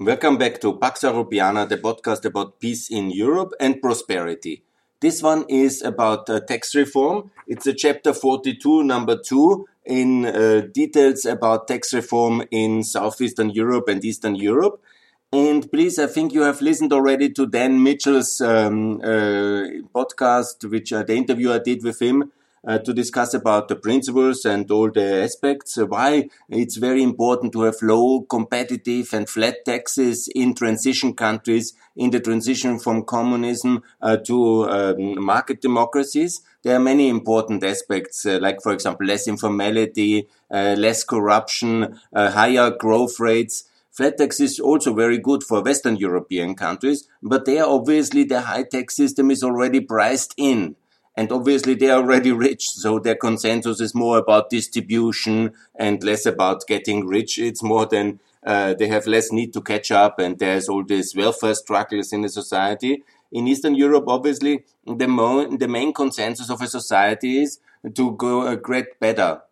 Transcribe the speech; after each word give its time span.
Welcome 0.00 0.38
back 0.38 0.60
to 0.60 0.78
Pax 0.78 1.00
Europiana, 1.00 1.68
the 1.68 1.76
podcast 1.76 2.24
about 2.24 2.60
peace 2.60 2.88
in 2.88 3.10
Europe 3.10 3.52
and 3.58 3.82
prosperity. 3.82 4.62
This 5.00 5.24
one 5.24 5.44
is 5.48 5.82
about 5.82 6.30
uh, 6.30 6.38
tax 6.38 6.76
reform. 6.76 7.32
It's 7.48 7.66
a 7.66 7.74
chapter 7.74 8.14
42, 8.14 8.84
number 8.84 9.18
two, 9.20 9.66
in 9.84 10.24
uh, 10.24 10.68
details 10.72 11.24
about 11.24 11.66
tax 11.66 11.92
reform 11.92 12.44
in 12.52 12.84
Southeastern 12.84 13.50
Europe 13.50 13.88
and 13.88 14.04
Eastern 14.04 14.36
Europe. 14.36 14.80
And 15.32 15.68
please, 15.68 15.98
I 15.98 16.06
think 16.06 16.32
you 16.32 16.42
have 16.42 16.60
listened 16.60 16.92
already 16.92 17.30
to 17.30 17.48
Dan 17.48 17.82
Mitchell's 17.82 18.40
um, 18.40 19.00
uh, 19.00 19.82
podcast, 19.92 20.70
which 20.70 20.92
uh, 20.92 21.02
the 21.02 21.16
interview 21.16 21.52
I 21.52 21.58
did 21.58 21.82
with 21.82 22.00
him 22.00 22.30
uh, 22.66 22.78
to 22.78 22.92
discuss 22.92 23.34
about 23.34 23.68
the 23.68 23.76
principles 23.76 24.44
and 24.44 24.70
all 24.70 24.90
the 24.90 25.22
aspects, 25.22 25.78
uh, 25.78 25.86
why 25.86 26.28
it's 26.48 26.76
very 26.76 27.02
important 27.02 27.52
to 27.52 27.62
have 27.62 27.76
low, 27.82 28.22
competitive 28.22 29.12
and 29.12 29.28
flat 29.28 29.64
taxes 29.64 30.28
in 30.34 30.54
transition 30.54 31.14
countries 31.14 31.74
in 31.96 32.10
the 32.10 32.20
transition 32.20 32.78
from 32.78 33.04
communism 33.04 33.82
uh, 34.00 34.16
to 34.16 34.68
um, 34.68 35.24
market 35.24 35.60
democracies. 35.60 36.40
There 36.62 36.76
are 36.76 36.80
many 36.80 37.08
important 37.08 37.64
aspects, 37.64 38.26
uh, 38.26 38.38
like, 38.40 38.62
for 38.62 38.72
example, 38.72 39.06
less 39.06 39.28
informality, 39.28 40.28
uh, 40.50 40.74
less 40.78 41.04
corruption, 41.04 41.98
uh, 42.14 42.30
higher 42.30 42.70
growth 42.70 43.20
rates. 43.20 43.64
Flat 43.90 44.16
tax 44.16 44.38
is 44.38 44.60
also 44.60 44.94
very 44.94 45.18
good 45.18 45.42
for 45.42 45.60
Western 45.60 45.96
European 45.96 46.54
countries, 46.54 47.08
but 47.20 47.46
there 47.46 47.64
obviously 47.64 48.22
the 48.22 48.42
high 48.42 48.62
tax 48.62 48.94
system 48.94 49.30
is 49.30 49.42
already 49.42 49.80
priced 49.80 50.34
in. 50.36 50.76
And 51.18 51.32
obviously 51.32 51.74
they 51.74 51.90
are 51.90 52.00
already 52.00 52.30
rich, 52.30 52.64
so 52.70 53.00
their 53.00 53.16
consensus 53.16 53.80
is 53.80 53.92
more 53.92 54.18
about 54.18 54.50
distribution 54.50 55.52
and 55.74 56.04
less 56.04 56.26
about 56.26 56.62
getting 56.68 57.08
rich. 57.08 57.40
It's 57.40 57.60
more 57.60 57.86
than 57.86 58.20
uh, 58.46 58.74
they 58.78 58.86
have 58.86 59.08
less 59.08 59.32
need 59.32 59.52
to 59.54 59.60
catch 59.60 59.90
up, 59.90 60.20
and 60.20 60.38
there's 60.38 60.68
all 60.68 60.84
these 60.84 61.16
welfare 61.16 61.54
struggles 61.54 62.12
in 62.12 62.22
the 62.22 62.28
society. 62.28 63.02
In 63.32 63.48
Eastern 63.48 63.74
Europe, 63.74 64.04
obviously, 64.06 64.64
the, 64.86 65.08
mo- 65.08 65.56
the 65.56 65.66
main 65.66 65.92
consensus 65.92 66.50
of 66.50 66.62
a 66.62 66.68
society 66.68 67.42
is 67.42 67.58
to 67.94 68.12
go 68.12 68.42
uh, 68.42 68.54
get 68.54 69.00
better, 69.00 69.42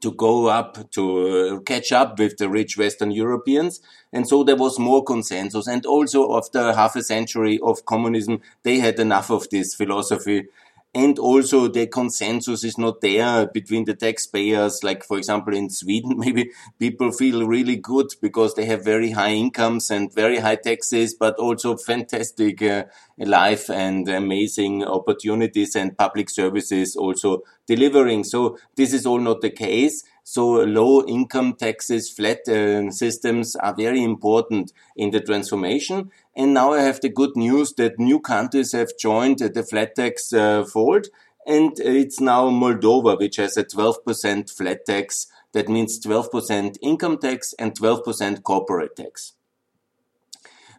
to 0.00 0.10
go 0.10 0.46
up, 0.46 0.90
to 0.90 1.04
uh, 1.28 1.60
catch 1.60 1.92
up 1.92 2.18
with 2.18 2.38
the 2.38 2.48
rich 2.48 2.76
Western 2.76 3.12
Europeans. 3.12 3.80
And 4.12 4.26
so 4.26 4.42
there 4.42 4.56
was 4.56 4.80
more 4.80 5.04
consensus. 5.04 5.68
And 5.68 5.86
also 5.86 6.36
after 6.36 6.72
half 6.72 6.96
a 6.96 7.02
century 7.02 7.60
of 7.62 7.84
communism, 7.84 8.40
they 8.64 8.80
had 8.80 8.98
enough 8.98 9.30
of 9.30 9.48
this 9.50 9.76
philosophy 9.76 10.48
and 10.94 11.18
also 11.18 11.68
the 11.68 11.86
consensus 11.86 12.64
is 12.64 12.76
not 12.76 13.00
there 13.00 13.46
between 13.46 13.86
the 13.86 13.94
taxpayers. 13.94 14.84
Like, 14.84 15.04
for 15.04 15.16
example, 15.16 15.54
in 15.54 15.70
Sweden, 15.70 16.14
maybe 16.18 16.50
people 16.78 17.12
feel 17.12 17.46
really 17.46 17.76
good 17.76 18.08
because 18.20 18.54
they 18.54 18.66
have 18.66 18.84
very 18.84 19.12
high 19.12 19.32
incomes 19.32 19.90
and 19.90 20.12
very 20.12 20.38
high 20.38 20.56
taxes, 20.56 21.14
but 21.14 21.36
also 21.36 21.76
fantastic 21.76 22.60
uh, 22.62 22.84
life 23.18 23.70
and 23.70 24.06
amazing 24.08 24.84
opportunities 24.84 25.74
and 25.74 25.96
public 25.96 26.28
services 26.28 26.94
also 26.94 27.42
delivering. 27.66 28.24
So 28.24 28.58
this 28.76 28.92
is 28.92 29.06
all 29.06 29.20
not 29.20 29.40
the 29.40 29.50
case. 29.50 30.04
So 30.24 30.62
low 30.62 31.04
income 31.04 31.54
taxes, 31.54 32.08
flat 32.10 32.48
uh, 32.48 32.90
systems 32.90 33.56
are 33.56 33.74
very 33.74 34.02
important 34.02 34.72
in 34.96 35.10
the 35.10 35.20
transformation. 35.20 36.10
And 36.36 36.54
now 36.54 36.72
I 36.72 36.82
have 36.82 37.00
the 37.00 37.08
good 37.08 37.36
news 37.36 37.74
that 37.74 37.98
new 37.98 38.20
countries 38.20 38.72
have 38.72 38.96
joined 38.98 39.40
the 39.40 39.62
flat 39.62 39.96
tax 39.96 40.32
uh, 40.32 40.64
fold. 40.64 41.08
And 41.46 41.72
it's 41.80 42.20
now 42.20 42.50
Moldova, 42.50 43.18
which 43.18 43.36
has 43.36 43.56
a 43.56 43.64
12% 43.64 44.50
flat 44.50 44.86
tax. 44.86 45.26
That 45.52 45.68
means 45.68 46.00
12% 46.00 46.78
income 46.80 47.18
tax 47.18 47.52
and 47.58 47.74
12% 47.74 48.42
corporate 48.42 48.96
tax. 48.96 49.34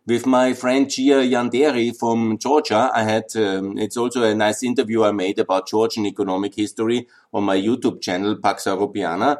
With 0.06 0.26
my 0.26 0.54
friend 0.54 0.90
Gia 0.90 1.24
Jandieri 1.24 1.98
from 1.98 2.38
Georgia, 2.38 2.92
I 2.94 3.04
had, 3.04 3.34
um, 3.38 3.78
it's 3.78 3.96
also 3.96 4.24
a 4.24 4.36
nice 4.36 4.62
interview 4.62 5.04
I 5.06 5.14
made 5.14 5.40
about 5.40 5.70
Georgian 5.70 6.06
economic 6.06 6.56
history 6.56 7.08
on 7.34 7.46
my 7.46 7.56
YouTube 7.56 8.02
channel, 8.02 8.36
Pax 8.36 8.66
Europiana. 8.66 9.38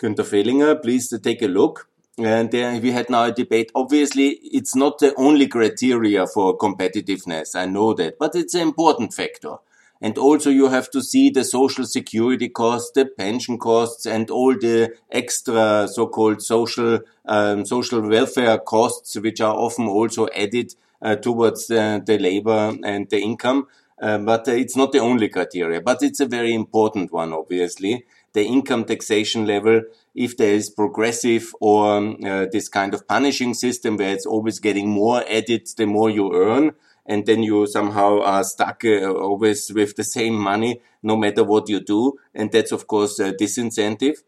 Günther 0.00 0.24
Fehlinger, 0.24 0.82
please 0.82 1.16
take 1.22 1.40
a 1.42 1.46
look. 1.46 1.88
And 2.18 2.52
we 2.82 2.90
had 2.90 3.10
now 3.10 3.24
a 3.26 3.32
debate. 3.32 3.70
Obviously, 3.76 4.40
it's 4.42 4.74
not 4.74 4.98
the 4.98 5.14
only 5.14 5.46
criteria 5.46 6.26
for 6.26 6.58
competitiveness. 6.58 7.54
I 7.54 7.66
know 7.66 7.94
that, 7.94 8.18
but 8.18 8.34
it's 8.34 8.54
an 8.54 8.62
important 8.62 9.14
factor. 9.14 9.58
And 10.02 10.18
also 10.18 10.50
you 10.50 10.68
have 10.68 10.90
to 10.90 11.00
see 11.00 11.30
the 11.30 11.44
social 11.44 11.86
security 11.86 12.48
costs, 12.48 12.90
the 12.90 13.06
pension 13.06 13.56
costs, 13.56 14.04
and 14.04 14.28
all 14.30 14.52
the 14.52 14.92
extra 15.12 15.86
so-called 15.86 16.42
social, 16.42 16.98
um, 17.24 17.64
social 17.64 18.00
welfare 18.00 18.58
costs, 18.58 19.14
which 19.14 19.40
are 19.40 19.54
often 19.54 19.86
also 19.86 20.26
added 20.34 20.74
uh, 21.00 21.14
towards 21.14 21.68
the, 21.68 22.02
the, 22.04 22.18
labor 22.18 22.76
and 22.82 23.08
the 23.10 23.20
income. 23.20 23.68
Uh, 24.00 24.18
but 24.18 24.48
uh, 24.48 24.52
it's 24.52 24.74
not 24.74 24.90
the 24.90 24.98
only 24.98 25.28
criteria, 25.28 25.80
but 25.80 26.02
it's 26.02 26.18
a 26.18 26.26
very 26.26 26.52
important 26.52 27.12
one, 27.12 27.32
obviously. 27.32 28.04
The 28.32 28.44
income 28.44 28.84
taxation 28.84 29.46
level 29.46 29.82
if 30.14 30.36
there 30.36 30.52
is 30.52 30.68
progressive 30.68 31.54
or 31.60 31.96
um, 31.96 32.18
uh, 32.24 32.46
this 32.50 32.68
kind 32.68 32.92
of 32.92 33.06
punishing 33.06 33.54
system 33.54 33.96
where 33.96 34.12
it's 34.12 34.26
always 34.26 34.58
getting 34.58 34.88
more 34.88 35.22
added 35.28 35.68
the 35.76 35.86
more 35.86 36.10
you 36.10 36.34
earn 36.34 36.72
and 37.06 37.26
then 37.26 37.42
you 37.42 37.66
somehow 37.66 38.20
are 38.20 38.44
stuck 38.44 38.84
uh, 38.84 39.12
always 39.12 39.72
with 39.72 39.96
the 39.96 40.04
same 40.04 40.34
money 40.34 40.80
no 41.02 41.16
matter 41.16 41.44
what 41.44 41.68
you 41.68 41.80
do 41.80 42.18
and 42.34 42.52
that's 42.52 42.72
of 42.72 42.86
course 42.86 43.18
a 43.18 43.32
disincentive 43.32 44.18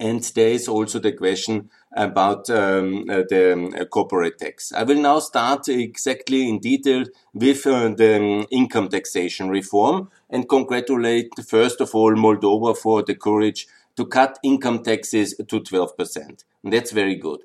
and 0.00 0.22
there 0.34 0.48
is 0.48 0.66
also 0.68 0.98
the 0.98 1.12
question 1.12 1.70
about 1.96 2.50
um, 2.50 3.04
uh, 3.08 3.22
the 3.28 3.52
um, 3.52 3.74
uh, 3.78 3.84
corporate 3.84 4.38
tax. 4.38 4.72
I 4.72 4.82
will 4.82 5.00
now 5.00 5.20
start 5.20 5.68
exactly 5.68 6.48
in 6.48 6.58
detail 6.58 7.04
with 7.32 7.66
uh, 7.66 7.90
the 7.90 8.16
um, 8.16 8.46
income 8.50 8.88
taxation 8.88 9.48
reform 9.48 10.10
and 10.28 10.48
congratulate 10.48 11.30
first 11.46 11.80
of 11.80 11.94
all 11.94 12.12
Moldova 12.14 12.76
for 12.76 13.02
the 13.02 13.14
courage 13.14 13.68
to 13.96 14.06
cut 14.06 14.38
income 14.42 14.82
taxes 14.82 15.36
to 15.36 15.60
12%. 15.60 16.44
And 16.64 16.72
that's 16.72 16.90
very 16.90 17.14
good. 17.14 17.40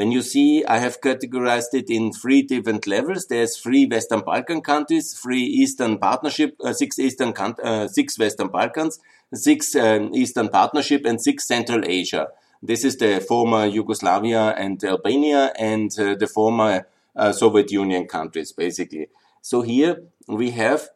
When 0.00 0.12
you 0.12 0.22
see, 0.22 0.64
I 0.64 0.78
have 0.78 1.02
categorized 1.02 1.74
it 1.74 1.90
in 1.90 2.10
three 2.10 2.40
different 2.40 2.86
levels. 2.86 3.26
There's 3.26 3.58
three 3.58 3.84
Western 3.84 4.20
Balkan 4.20 4.62
countries, 4.62 5.12
three 5.12 5.42
Eastern 5.42 5.98
Partnership, 5.98 6.56
uh, 6.64 6.72
six 6.72 6.98
Eastern, 6.98 7.34
uh, 7.36 7.86
six 7.86 8.18
Western 8.18 8.48
Balkans, 8.48 8.98
six 9.34 9.76
um, 9.76 10.14
Eastern 10.14 10.48
Partnership, 10.48 11.04
and 11.04 11.20
six 11.20 11.46
Central 11.46 11.82
Asia. 11.84 12.28
This 12.62 12.82
is 12.82 12.96
the 12.96 13.20
former 13.20 13.66
Yugoslavia 13.66 14.54
and 14.56 14.82
Albania 14.82 15.52
and 15.58 15.90
uh, 15.98 16.14
the 16.14 16.26
former 16.26 16.86
uh, 17.14 17.32
Soviet 17.32 17.70
Union 17.70 18.06
countries, 18.06 18.52
basically. 18.52 19.08
So 19.42 19.60
here 19.60 20.04
we 20.26 20.52
have 20.52 20.88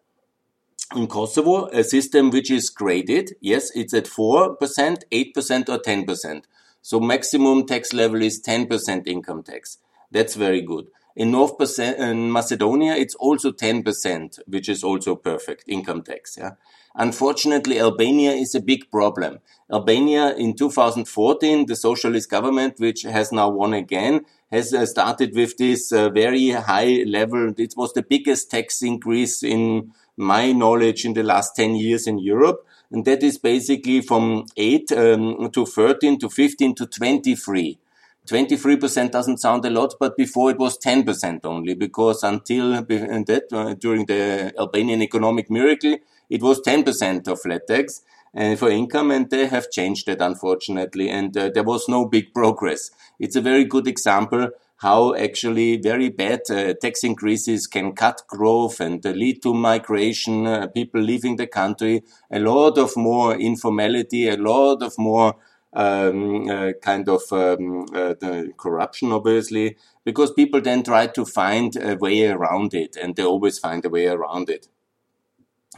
in 0.97 1.09
Kosovo, 1.09 1.67
a 1.67 1.85
system 1.85 2.31
which 2.31 2.51
is 2.51 2.71
graded. 2.71 3.37
Yes, 3.43 3.71
it's 3.75 3.93
at 3.93 4.07
4%, 4.07 4.57
8% 4.59 5.69
or 5.69 5.79
10%. 5.79 6.45
So 6.85 7.01
maximum 7.01 7.65
tax 7.65 7.95
level 7.95 8.21
is 8.21 8.43
10% 8.43 9.07
income 9.07 9.43
tax. 9.43 9.79
That's 10.11 10.35
very 10.35 10.61
good. 10.61 10.89
In 11.17 11.31
North 11.31 11.59
Macedonia, 11.59 12.95
it's 12.95 13.15
also 13.15 13.53
10%, 13.53 14.39
which 14.47 14.69
is 14.69 14.85
also 14.85 15.17
perfect 15.17 15.65
income 15.67 16.03
tax. 16.03 16.37
Yeah. 16.39 16.51
Unfortunately, 16.95 17.81
Albania 17.81 18.33
is 18.33 18.55
a 18.55 18.61
big 18.61 18.91
problem. 18.91 19.39
Albania 19.73 20.35
in 20.35 20.55
2014, 20.55 21.65
the 21.65 21.75
socialist 21.75 22.29
government, 22.29 22.75
which 22.79 23.01
has 23.05 23.33
now 23.33 23.49
won 23.49 23.73
again, 23.73 24.27
has 24.53 24.75
uh, 24.75 24.85
started 24.85 25.35
with 25.35 25.57
this 25.57 25.91
uh, 25.91 26.11
very 26.11 26.51
high 26.51 27.03
level. 27.07 27.55
It 27.57 27.73
was 27.79 27.95
the 27.95 28.03
biggest 28.03 28.51
tax 28.51 28.83
increase 28.83 29.43
in 29.43 29.91
my 30.17 30.53
knowledge 30.53 31.05
in 31.05 31.15
the 31.15 31.23
last 31.23 31.57
10 31.57 31.75
years 31.75 32.07
in 32.07 32.19
Europe. 32.19 32.67
And 32.91 33.05
that 33.05 33.23
is 33.23 33.39
basically 33.39 34.01
from 34.01 34.47
8 34.57 34.93
um, 34.93 35.51
to 35.53 35.67
13 35.67 36.19
to 36.21 36.29
15 36.29 36.75
to 36.77 36.87
23. 36.87 37.79
23% 38.27 39.11
doesn't 39.11 39.39
sound 39.39 39.65
a 39.67 39.71
lot, 39.71 39.95
but 40.01 40.17
before 40.17 40.51
it 40.51 40.59
was 40.59 40.79
10% 40.79 41.41
only, 41.45 41.75
because 41.75 42.23
until 42.23 42.71
that, 42.73 43.45
uh, 43.53 43.75
during 43.75 44.07
the 44.07 44.53
Albanian 44.59 45.03
economic 45.03 45.51
miracle, 45.51 45.97
it 46.31 46.43
was 46.43 46.63
10% 46.63 47.29
of 47.29 47.43
flat 47.43 47.67
tax 47.67 48.01
uh, 48.35 48.57
for 48.57 48.71
income, 48.71 49.11
and 49.11 49.29
they 49.29 49.47
have 49.47 49.71
changed 49.71 50.07
that, 50.07 50.23
unfortunately, 50.23 51.11
and 51.11 51.37
uh, 51.37 51.51
there 51.53 51.63
was 51.63 51.87
no 51.87 52.07
big 52.07 52.33
progress. 52.33 52.91
It's 53.19 53.37
a 53.37 53.43
very 53.43 53.65
good 53.65 53.87
example 53.87 54.49
how 54.85 55.15
actually 55.15 55.79
very 55.79 56.11
bad 56.11 56.41
uh, 56.51 56.75
tax 56.75 57.05
increases 57.05 57.67
can 57.67 57.95
cut 57.95 58.21
growth 58.29 58.81
and 58.81 59.05
uh, 59.07 59.11
lead 59.11 59.43
to 59.43 59.55
migration, 59.55 60.47
uh, 60.47 60.67
people 60.67 61.01
leaving 61.01 61.37
the 61.37 61.47
country, 61.47 62.03
a 62.31 62.39
lot 62.39 62.77
of 62.77 62.95
more 62.95 63.35
informality, 63.35 64.29
a 64.29 64.37
lot 64.37 64.83
of 64.83 64.93
more 64.99 65.37
um, 65.73 66.51
uh, 66.51 66.73
kind 66.83 67.09
of 67.09 67.23
um, 67.33 67.87
uh, 67.95 68.15
corruption, 68.59 69.11
obviously, 69.11 69.79
because 70.05 70.33
people 70.35 70.61
then 70.61 70.83
try 70.83 71.07
to 71.07 71.25
find 71.25 71.77
a 71.77 71.97
way 71.97 72.27
around 72.27 72.75
it, 72.75 72.95
and 73.03 73.17
they 73.17 73.25
always 73.25 73.59
find 73.59 73.87
a 73.87 73.89
way 73.89 74.07
around 74.07 74.51
it. 74.51 74.69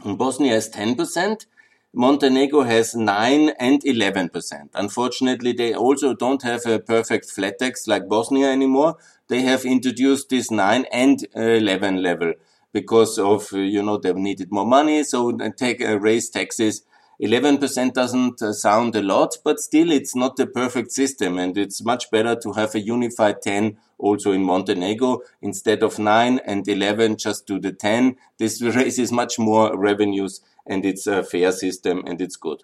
In 0.03 0.17
Bosnia 0.17 0.55
is 0.55 0.69
10%, 0.69 1.45
Montenegro 1.93 2.63
has 2.63 2.95
9 2.95 3.49
and 3.59 3.81
11%. 3.83 4.69
Unfortunately, 4.73 5.53
they 5.53 5.73
also 5.73 6.13
don't 6.13 6.43
have 6.43 6.65
a 6.65 6.79
perfect 6.79 7.29
flat 7.29 7.59
tax 7.59 7.87
like 7.87 8.07
Bosnia 8.07 8.51
anymore. 8.51 8.97
They 9.29 9.41
have 9.41 9.65
introduced 9.65 10.29
this 10.29 10.51
9 10.51 10.85
and 10.91 11.25
11 11.35 12.03
level 12.03 12.33
because 12.73 13.17
of, 13.17 13.51
you 13.51 13.81
know, 13.81 13.97
they've 13.97 14.15
needed 14.15 14.51
more 14.51 14.65
money. 14.65 15.03
So 15.03 15.31
take, 15.57 15.81
uh, 15.81 15.99
raise 15.99 16.29
taxes 16.29 16.83
11% 17.21 17.93
doesn't 17.93 18.41
uh, 18.41 18.53
sound 18.53 18.95
a 18.95 19.01
lot, 19.01 19.37
but 19.43 19.59
still 19.59 19.91
it's 19.91 20.15
not 20.15 20.35
the 20.35 20.45
perfect 20.45 20.91
system. 20.91 21.39
And 21.39 21.57
it's 21.57 21.83
much 21.83 22.11
better 22.11 22.35
to 22.35 22.53
have 22.53 22.75
a 22.75 22.79
unified 22.79 23.41
10 23.41 23.77
also 23.97 24.31
in 24.31 24.43
Montenegro 24.43 25.21
instead 25.41 25.81
of 25.81 25.97
9 25.97 26.39
and 26.45 26.67
11, 26.67 27.17
just 27.17 27.47
do 27.47 27.59
the 27.59 27.71
10. 27.71 28.17
This 28.37 28.61
raises 28.75 29.11
much 29.11 29.39
more 29.39 29.75
revenues 29.75 30.41
and 30.67 30.85
it's 30.85 31.07
a 31.07 31.23
fair 31.23 31.51
system 31.51 32.03
and 32.05 32.21
it's 32.21 32.35
good. 32.35 32.63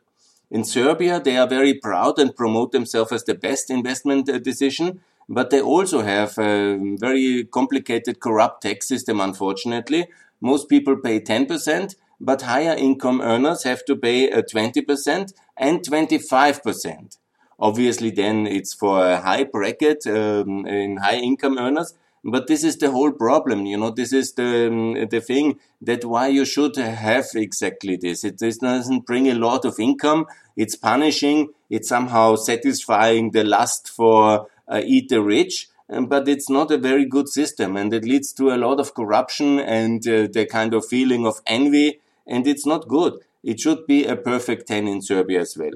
In 0.51 0.63
Serbia, 0.63 1.19
they 1.19 1.37
are 1.37 1.47
very 1.47 1.73
proud 1.73 2.19
and 2.19 2.35
promote 2.35 2.73
themselves 2.73 3.11
as 3.11 3.23
the 3.23 3.33
best 3.33 3.71
investment 3.71 4.29
uh, 4.29 4.37
decision, 4.37 4.99
but 5.27 5.49
they 5.49 5.61
also 5.61 6.01
have 6.01 6.37
a 6.37 6.77
very 6.99 7.45
complicated 7.45 8.19
corrupt 8.19 8.61
tax 8.61 8.87
system, 8.87 9.19
unfortunately. 9.19 10.07
Most 10.41 10.69
people 10.69 10.97
pay 10.97 11.19
10%, 11.19 11.95
but 12.23 12.43
higher 12.43 12.73
income 12.73 13.19
earners 13.21 13.63
have 13.63 13.83
to 13.85 13.97
pay 13.97 14.29
a 14.29 14.41
20% 14.41 15.33
and 15.57 15.79
25%. 15.81 17.17
Obviously, 17.59 18.11
then 18.11 18.47
it's 18.47 18.73
for 18.73 19.05
a 19.05 19.19
high 19.19 19.43
bracket 19.43 20.07
um, 20.07 20.65
in 20.65 20.97
high 20.97 21.17
income 21.17 21.57
earners. 21.57 21.93
But 22.23 22.47
this 22.47 22.63
is 22.63 22.77
the 22.77 22.89
whole 22.89 23.11
problem, 23.11 23.65
you 23.65 23.77
know. 23.77 23.91
This 23.91 24.13
is 24.13 24.31
the 24.33 24.67
um, 24.67 24.93
the 25.09 25.19
thing 25.19 25.59
that 25.81 26.05
why 26.05 26.27
you 26.27 26.45
should 26.45 26.77
have 26.77 27.27
exactly 27.35 27.97
this. 27.97 28.23
It 28.23 28.37
doesn't 28.37 29.05
bring 29.05 29.27
a 29.27 29.35
lot 29.35 29.65
of 29.65 29.77
income. 29.77 30.27
It's 30.55 30.77
punishing. 30.77 31.49
It's 31.69 31.89
somehow 31.89 32.35
satisfying 32.35 33.31
the 33.31 33.43
lust 33.43 33.89
for 33.89 34.47
uh, 34.69 34.81
eat 34.85 35.09
the 35.09 35.21
rich 35.21 35.67
um, 35.89 36.05
but 36.05 36.27
it's 36.27 36.49
not 36.49 36.71
a 36.71 36.77
very 36.77 37.05
good 37.05 37.27
system 37.27 37.75
and 37.75 37.93
it 37.93 38.05
leads 38.05 38.31
to 38.33 38.51
a 38.51 38.57
lot 38.57 38.79
of 38.79 38.93
corruption 38.93 39.59
and 39.59 40.07
uh, 40.07 40.27
the 40.31 40.47
kind 40.49 40.73
of 40.73 40.85
feeling 40.85 41.25
of 41.25 41.41
envy 41.45 41.99
and 42.27 42.47
it's 42.47 42.65
not 42.65 42.87
good. 42.87 43.13
It 43.43 43.59
should 43.59 43.85
be 43.87 44.05
a 44.05 44.15
perfect 44.15 44.67
10 44.67 44.87
in 44.87 45.01
Serbia 45.01 45.41
as 45.41 45.57
well. 45.57 45.73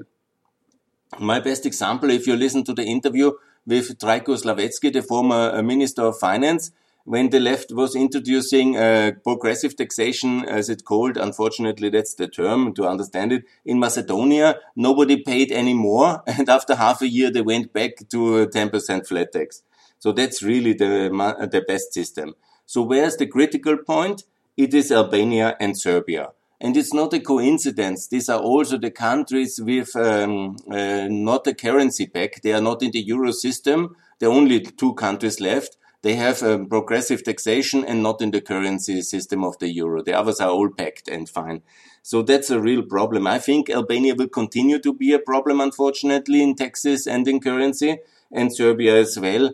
My 1.18 1.40
best 1.40 1.66
example, 1.66 2.10
if 2.10 2.26
you 2.26 2.36
listen 2.36 2.64
to 2.64 2.74
the 2.74 2.84
interview 2.84 3.32
with 3.66 3.98
Trajko 3.98 4.36
Slaveski, 4.42 4.92
the 4.92 5.02
former 5.02 5.50
uh, 5.54 5.62
Minister 5.62 6.02
of 6.02 6.18
Finance, 6.18 6.70
when 7.04 7.30
the 7.30 7.40
left 7.40 7.72
was 7.72 7.96
introducing 7.96 8.76
uh, 8.76 9.12
progressive 9.24 9.74
taxation, 9.76 10.44
as 10.44 10.68
it's 10.68 10.82
called, 10.82 11.16
unfortunately 11.16 11.88
that's 11.88 12.14
the 12.14 12.28
term 12.28 12.74
to 12.74 12.86
understand 12.86 13.32
it, 13.32 13.44
in 13.64 13.78
Macedonia, 13.78 14.58
nobody 14.76 15.22
paid 15.22 15.50
any 15.50 15.72
more, 15.72 16.22
and 16.26 16.48
after 16.50 16.74
half 16.74 17.00
a 17.00 17.08
year 17.08 17.30
they 17.30 17.40
went 17.40 17.72
back 17.72 17.96
to 18.10 18.46
10% 18.46 19.06
flat 19.06 19.32
tax. 19.32 19.62
So 19.98 20.12
that's 20.12 20.42
really 20.42 20.74
the, 20.74 21.08
the 21.50 21.62
best 21.66 21.94
system. 21.94 22.34
So 22.66 22.82
where's 22.82 23.16
the 23.16 23.26
critical 23.26 23.78
point? 23.78 24.24
It 24.56 24.74
is 24.74 24.92
Albania 24.92 25.56
and 25.58 25.78
Serbia. 25.78 26.32
And 26.60 26.76
it's 26.76 26.92
not 26.92 27.12
a 27.12 27.20
coincidence. 27.20 28.08
These 28.08 28.28
are 28.28 28.40
also 28.40 28.78
the 28.78 28.90
countries 28.90 29.60
with 29.62 29.94
um, 29.94 30.56
uh, 30.70 31.06
not 31.08 31.46
a 31.46 31.54
currency 31.54 32.06
pack. 32.06 32.42
They 32.42 32.52
are 32.52 32.60
not 32.60 32.82
in 32.82 32.90
the 32.90 33.00
euro 33.00 33.30
system. 33.30 33.94
There 34.18 34.28
are 34.28 34.32
only 34.32 34.60
two 34.60 34.94
countries 34.94 35.40
left. 35.40 35.76
They 36.02 36.14
have 36.14 36.42
um, 36.42 36.66
progressive 36.66 37.24
taxation 37.24 37.84
and 37.84 38.02
not 38.02 38.20
in 38.20 38.30
the 38.30 38.40
currency 38.40 39.02
system 39.02 39.44
of 39.44 39.58
the 39.58 39.68
euro. 39.68 40.02
The 40.02 40.14
others 40.14 40.40
are 40.40 40.50
all 40.50 40.68
packed 40.68 41.08
and 41.08 41.28
fine. 41.28 41.62
So 42.02 42.22
that's 42.22 42.50
a 42.50 42.60
real 42.60 42.82
problem. 42.82 43.26
I 43.26 43.38
think 43.38 43.68
Albania 43.68 44.14
will 44.14 44.28
continue 44.28 44.78
to 44.80 44.92
be 44.92 45.12
a 45.12 45.18
problem, 45.18 45.60
unfortunately, 45.60 46.42
in 46.42 46.54
taxes 46.54 47.06
and 47.06 47.26
in 47.26 47.40
currency, 47.40 47.98
and 48.32 48.54
Serbia 48.54 48.96
as 48.96 49.18
well. 49.18 49.52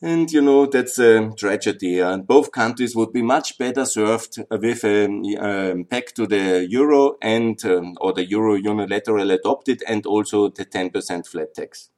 And 0.00 0.30
you 0.30 0.40
know, 0.40 0.66
that's 0.66 0.98
a 1.00 1.30
tragedy. 1.36 1.98
And 1.98 2.26
both 2.26 2.52
countries 2.52 2.94
would 2.94 3.12
be 3.12 3.22
much 3.22 3.58
better 3.58 3.84
served 3.84 4.38
with 4.50 4.84
a 4.84 5.06
um, 5.06 5.84
pact 5.84 6.14
to 6.16 6.26
the 6.26 6.66
euro 6.70 7.16
and, 7.20 7.62
um, 7.64 7.96
or 8.00 8.12
the 8.12 8.24
euro 8.24 8.54
unilateral 8.54 9.30
adopted 9.32 9.82
and 9.88 10.06
also 10.06 10.50
the 10.50 10.64
10% 10.64 11.26
flat 11.26 11.52
tax. 11.54 11.90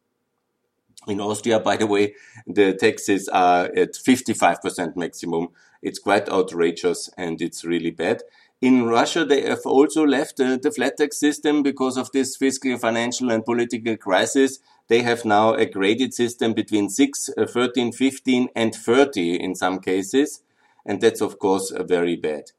In 1.07 1.21
Austria, 1.21 1.61
by 1.61 1.77
the 1.77 1.87
way, 1.87 2.15
the 2.47 2.75
taxes 2.75 3.29
are 3.29 3.65
at 3.67 3.95
55% 3.95 4.97
maximum. 4.97 5.49
It's 5.83 5.99
quite 5.99 6.29
outrageous 6.29 7.11
and 7.19 7.41
it's 7.41 7.65
really 7.65 7.91
bad. 7.91 8.23
In 8.63 8.85
Russia, 8.85 9.25
they 9.25 9.43
have 9.43 9.65
also 9.65 10.07
left 10.07 10.39
uh, 10.41 10.59
the 10.61 10.71
flat 10.71 10.99
tax 10.99 11.19
system 11.19 11.63
because 11.63 11.97
of 11.97 12.13
this 12.13 12.37
fiscal, 12.37 12.77
financial 12.77 13.31
and 13.31 13.45
political 13.45 13.97
crisis 13.97 14.59
they 14.91 15.03
have 15.03 15.25
now 15.25 15.55
a 15.55 15.67
graded 15.67 16.13
system 16.13 16.53
between 16.53 16.91
6, 16.91 17.31
uh, 17.39 17.47
13, 17.47 17.93
15 17.93 18.49
and 18.57 18.75
30 18.75 19.41
in 19.41 19.55
some 19.55 19.79
cases. 19.79 20.43
And 20.85 21.01
that's 21.01 21.21
of 21.21 21.39
course 21.39 21.71
uh, 21.71 21.85
very 21.85 22.17
bad. 22.17 22.51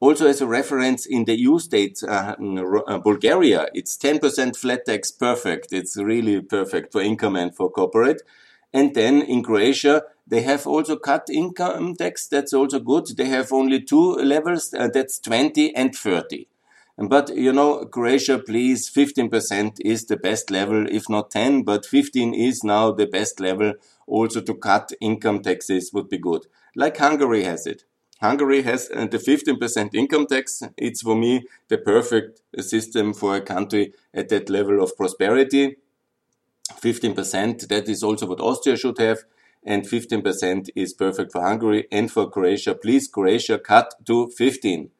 Also 0.00 0.26
as 0.26 0.40
a 0.40 0.46
reference 0.46 1.04
in 1.04 1.26
the 1.26 1.38
EU 1.38 1.58
states, 1.58 2.02
uh, 2.02 2.34
uh, 2.38 2.98
Bulgaria, 2.98 3.66
it's 3.74 3.98
10% 3.98 4.56
flat 4.56 4.86
tax 4.86 5.10
perfect. 5.10 5.72
It's 5.72 5.98
really 5.98 6.40
perfect 6.40 6.90
for 6.90 7.02
income 7.02 7.36
and 7.36 7.54
for 7.54 7.70
corporate. 7.70 8.22
And 8.72 8.94
then 8.94 9.20
in 9.20 9.42
Croatia, 9.42 10.04
they 10.26 10.40
have 10.40 10.66
also 10.66 10.96
cut 10.96 11.28
income 11.28 11.96
tax. 11.96 12.28
That's 12.28 12.54
also 12.54 12.80
good. 12.80 13.08
They 13.18 13.26
have 13.26 13.52
only 13.52 13.82
two 13.82 14.14
levels. 14.14 14.72
Uh, 14.72 14.88
that's 14.88 15.18
20 15.18 15.76
and 15.76 15.94
30. 15.94 16.46
But, 16.98 17.34
you 17.34 17.52
know, 17.52 17.84
Croatia, 17.86 18.38
please, 18.38 18.90
15% 18.90 19.78
is 19.80 20.06
the 20.06 20.16
best 20.16 20.50
level, 20.50 20.86
if 20.88 21.08
not 21.08 21.30
10, 21.30 21.62
but 21.62 21.86
15 21.86 22.34
is 22.34 22.62
now 22.62 22.92
the 22.92 23.06
best 23.06 23.40
level. 23.40 23.74
Also 24.06 24.40
to 24.42 24.54
cut 24.54 24.92
income 25.00 25.42
taxes 25.42 25.90
would 25.92 26.08
be 26.08 26.18
good. 26.18 26.46
Like 26.76 26.98
Hungary 26.98 27.44
has 27.44 27.66
it. 27.66 27.84
Hungary 28.20 28.62
has 28.62 28.88
uh, 28.94 29.06
the 29.06 29.18
15% 29.18 29.94
income 29.94 30.26
tax. 30.26 30.62
It's 30.76 31.02
for 31.02 31.16
me 31.16 31.44
the 31.68 31.78
perfect 31.78 32.40
system 32.60 33.14
for 33.14 33.34
a 33.34 33.40
country 33.40 33.94
at 34.14 34.28
that 34.28 34.48
level 34.48 34.80
of 34.80 34.96
prosperity. 34.96 35.76
15%, 36.80 37.68
that 37.68 37.88
is 37.88 38.02
also 38.04 38.26
what 38.26 38.40
Austria 38.40 38.76
should 38.76 38.98
have. 38.98 39.24
And 39.64 39.84
15% 39.84 40.70
is 40.76 40.92
perfect 40.92 41.32
for 41.32 41.42
Hungary 41.42 41.86
and 41.90 42.10
for 42.10 42.30
Croatia. 42.30 42.74
Please, 42.74 43.08
Croatia, 43.08 43.58
cut 43.58 43.94
to 44.06 44.28
15. 44.28 44.90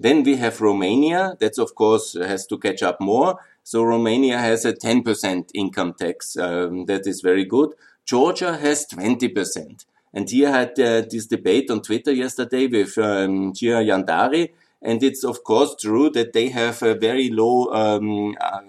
Then 0.00 0.22
we 0.22 0.36
have 0.36 0.62
Romania. 0.62 1.36
That's 1.38 1.58
of 1.58 1.74
course 1.74 2.14
has 2.14 2.46
to 2.46 2.56
catch 2.56 2.82
up 2.82 3.02
more. 3.02 3.38
So 3.62 3.82
Romania 3.82 4.38
has 4.38 4.64
a 4.64 4.72
10% 4.72 5.50
income 5.52 5.92
tax. 5.92 6.38
Um, 6.38 6.86
that 6.86 7.06
is 7.06 7.20
very 7.20 7.44
good. 7.44 7.74
Georgia 8.06 8.56
has 8.56 8.86
20%. 8.86 9.84
And 10.14 10.30
here 10.30 10.50
had 10.50 10.70
uh, 10.80 11.02
this 11.02 11.26
debate 11.26 11.70
on 11.70 11.82
Twitter 11.82 12.12
yesterday 12.12 12.66
with 12.66 12.96
um, 12.96 13.52
Gia 13.52 13.84
Jandieri. 13.84 14.52
And 14.80 15.02
it's 15.02 15.22
of 15.22 15.44
course 15.44 15.76
true 15.78 16.08
that 16.10 16.32
they 16.32 16.48
have 16.48 16.82
a 16.82 16.94
very 16.94 17.28
low 17.28 17.66
um, 17.66 18.34
uh, 18.40 18.62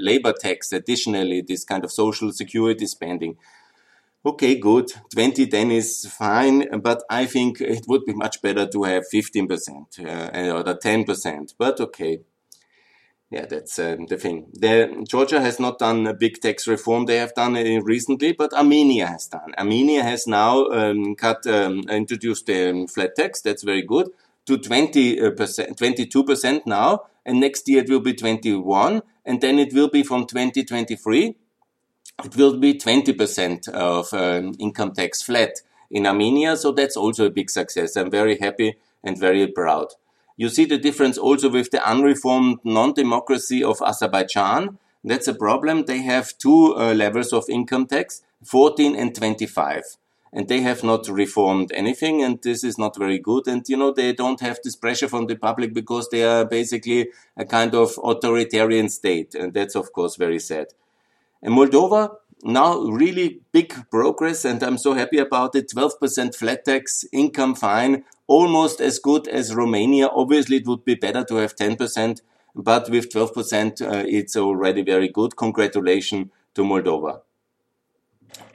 labor 0.00 0.34
tax 0.40 0.72
additionally, 0.72 1.40
this 1.40 1.64
kind 1.64 1.84
of 1.84 1.90
social 1.90 2.32
security 2.32 2.86
spending 2.86 3.36
okay, 4.24 4.56
good, 4.56 4.92
20 5.12 5.44
then 5.46 5.70
is 5.70 6.06
fine, 6.10 6.80
but 6.80 7.02
I 7.08 7.26
think 7.26 7.60
it 7.60 7.84
would 7.88 8.04
be 8.04 8.12
much 8.12 8.42
better 8.42 8.66
to 8.66 8.82
have 8.84 9.04
15% 9.12 10.00
uh, 10.00 10.56
or 10.56 10.64
10%, 10.64 11.54
but 11.58 11.80
okay. 11.80 12.20
Yeah, 13.28 13.46
that's 13.46 13.76
um, 13.80 14.06
the 14.06 14.18
thing. 14.18 14.46
The, 14.52 15.04
Georgia 15.08 15.40
has 15.40 15.58
not 15.58 15.80
done 15.80 16.06
a 16.06 16.14
big 16.14 16.40
tax 16.40 16.68
reform. 16.68 17.06
They 17.06 17.16
have 17.16 17.34
done 17.34 17.56
it 17.56 17.82
recently, 17.82 18.32
but 18.32 18.52
Armenia 18.52 19.08
has 19.08 19.26
done. 19.26 19.52
Armenia 19.58 20.04
has 20.04 20.28
now 20.28 20.66
um, 20.66 21.16
cut, 21.16 21.44
um, 21.48 21.80
introduced 21.88 22.46
the 22.46 22.70
um, 22.70 22.86
flat 22.86 23.16
tax. 23.16 23.40
That's 23.40 23.64
very 23.64 23.82
good 23.82 24.10
to 24.46 24.58
20 24.58 25.32
percent, 25.32 25.76
22 25.76 26.22
percent 26.22 26.66
now, 26.68 27.06
and 27.24 27.40
next 27.40 27.68
year 27.68 27.82
it 27.82 27.90
will 27.90 28.00
be 28.00 28.14
21, 28.14 29.02
and 29.24 29.40
then 29.40 29.58
it 29.58 29.74
will 29.74 29.88
be 29.88 30.04
from 30.04 30.26
2023 30.26 31.34
it 32.24 32.34
will 32.36 32.56
be 32.56 32.74
20% 32.74 33.68
of 33.68 34.12
um, 34.14 34.54
income 34.58 34.92
tax 34.92 35.22
flat 35.22 35.60
in 35.90 36.06
Armenia. 36.06 36.56
So 36.56 36.72
that's 36.72 36.96
also 36.96 37.26
a 37.26 37.30
big 37.30 37.50
success. 37.50 37.96
I'm 37.96 38.10
very 38.10 38.38
happy 38.38 38.76
and 39.04 39.18
very 39.18 39.46
proud. 39.46 39.88
You 40.36 40.48
see 40.48 40.64
the 40.64 40.78
difference 40.78 41.18
also 41.18 41.48
with 41.50 41.70
the 41.70 41.86
unreformed 41.86 42.58
non-democracy 42.64 43.62
of 43.62 43.82
Azerbaijan. 43.82 44.78
That's 45.04 45.28
a 45.28 45.34
problem. 45.34 45.84
They 45.84 46.02
have 46.02 46.36
two 46.38 46.74
uh, 46.76 46.94
levels 46.94 47.32
of 47.32 47.48
income 47.48 47.86
tax, 47.86 48.22
14 48.44 48.96
and 48.96 49.14
25. 49.14 49.84
And 50.32 50.48
they 50.48 50.60
have 50.60 50.82
not 50.82 51.08
reformed 51.08 51.72
anything, 51.72 52.22
and 52.22 52.42
this 52.42 52.62
is 52.62 52.76
not 52.76 52.98
very 52.98 53.18
good. 53.18 53.46
And 53.46 53.66
you 53.68 53.76
know, 53.76 53.92
they 53.92 54.12
don't 54.12 54.40
have 54.40 54.58
this 54.62 54.76
pressure 54.76 55.08
from 55.08 55.28
the 55.28 55.36
public 55.36 55.72
because 55.72 56.08
they 56.10 56.24
are 56.24 56.44
basically 56.44 57.08
a 57.36 57.46
kind 57.46 57.74
of 57.74 57.98
authoritarian 58.04 58.90
state. 58.90 59.34
And 59.34 59.54
that's, 59.54 59.76
of 59.76 59.92
course, 59.92 60.16
very 60.16 60.40
sad. 60.40 60.66
And 61.42 61.54
Moldova, 61.54 62.16
now 62.42 62.78
really 62.78 63.40
big 63.52 63.74
progress 63.90 64.44
and 64.44 64.62
I'm 64.62 64.78
so 64.78 64.94
happy 64.94 65.18
about 65.18 65.54
it. 65.54 65.70
12% 65.70 66.34
flat 66.34 66.64
tax, 66.64 67.04
income 67.12 67.54
fine, 67.54 68.04
almost 68.26 68.80
as 68.80 68.98
good 68.98 69.28
as 69.28 69.54
Romania. 69.54 70.08
Obviously, 70.08 70.56
it 70.58 70.66
would 70.66 70.84
be 70.84 70.94
better 70.94 71.24
to 71.24 71.36
have 71.36 71.56
10% 71.56 72.20
but 72.56 72.88
with 72.88 73.12
12%, 73.12 73.82
uh, 73.82 74.04
it's 74.08 74.34
already 74.34 74.82
very 74.82 75.08
good. 75.08 75.36
Congratulations 75.36 76.30
to 76.54 76.62
Moldova. 76.62 77.20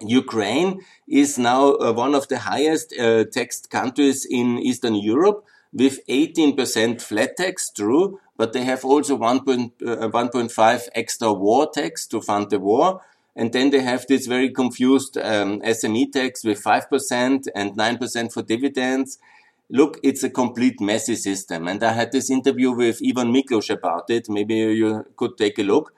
Ukraine 0.02 0.82
is 1.08 1.38
now 1.38 1.74
uh, 1.74 1.94
one 1.94 2.16
of 2.16 2.28
the 2.28 2.40
highest 2.40 2.94
uh, 2.98 3.26
taxed 3.26 3.70
countries 3.70 4.26
in 4.30 4.58
Eastern 4.58 4.96
Europe 4.96 5.46
with 5.72 6.06
18% 6.08 7.00
flat 7.02 7.38
tax, 7.38 7.72
true, 7.72 8.20
but 8.42 8.54
they 8.54 8.64
have 8.64 8.84
also 8.84 9.20
1.5 9.20 10.60
uh, 10.60 10.80
extra 10.96 11.32
war 11.32 11.70
tax 11.72 12.08
to 12.08 12.20
fund 12.20 12.50
the 12.50 12.60
war. 12.60 13.00
And 13.36 13.54
then 13.54 13.70
they 13.70 13.82
have 13.82 14.08
this 14.08 14.26
very 14.26 14.50
confused 14.50 15.16
um, 15.16 15.62
SME 15.62 16.12
tax 16.12 16.44
with 16.44 16.64
5% 16.64 17.46
and 17.54 17.78
9% 17.78 18.34
for 18.34 18.42
dividends. 18.42 19.20
Look, 19.70 20.00
it's 20.02 20.24
a 20.24 20.30
complete 20.32 20.82
messy 20.82 21.18
system. 21.18 21.68
And 21.68 21.84
I 21.84 21.94
had 21.94 22.12
this 22.12 22.32
interview 22.32 22.72
with 22.72 23.00
Ivan 23.08 23.32
Miklos 23.32 23.70
about 23.70 24.10
it. 24.10 24.28
Maybe 24.28 24.56
you 24.56 25.06
could 25.18 25.38
take 25.38 25.60
a 25.60 25.64
look. 25.64 25.94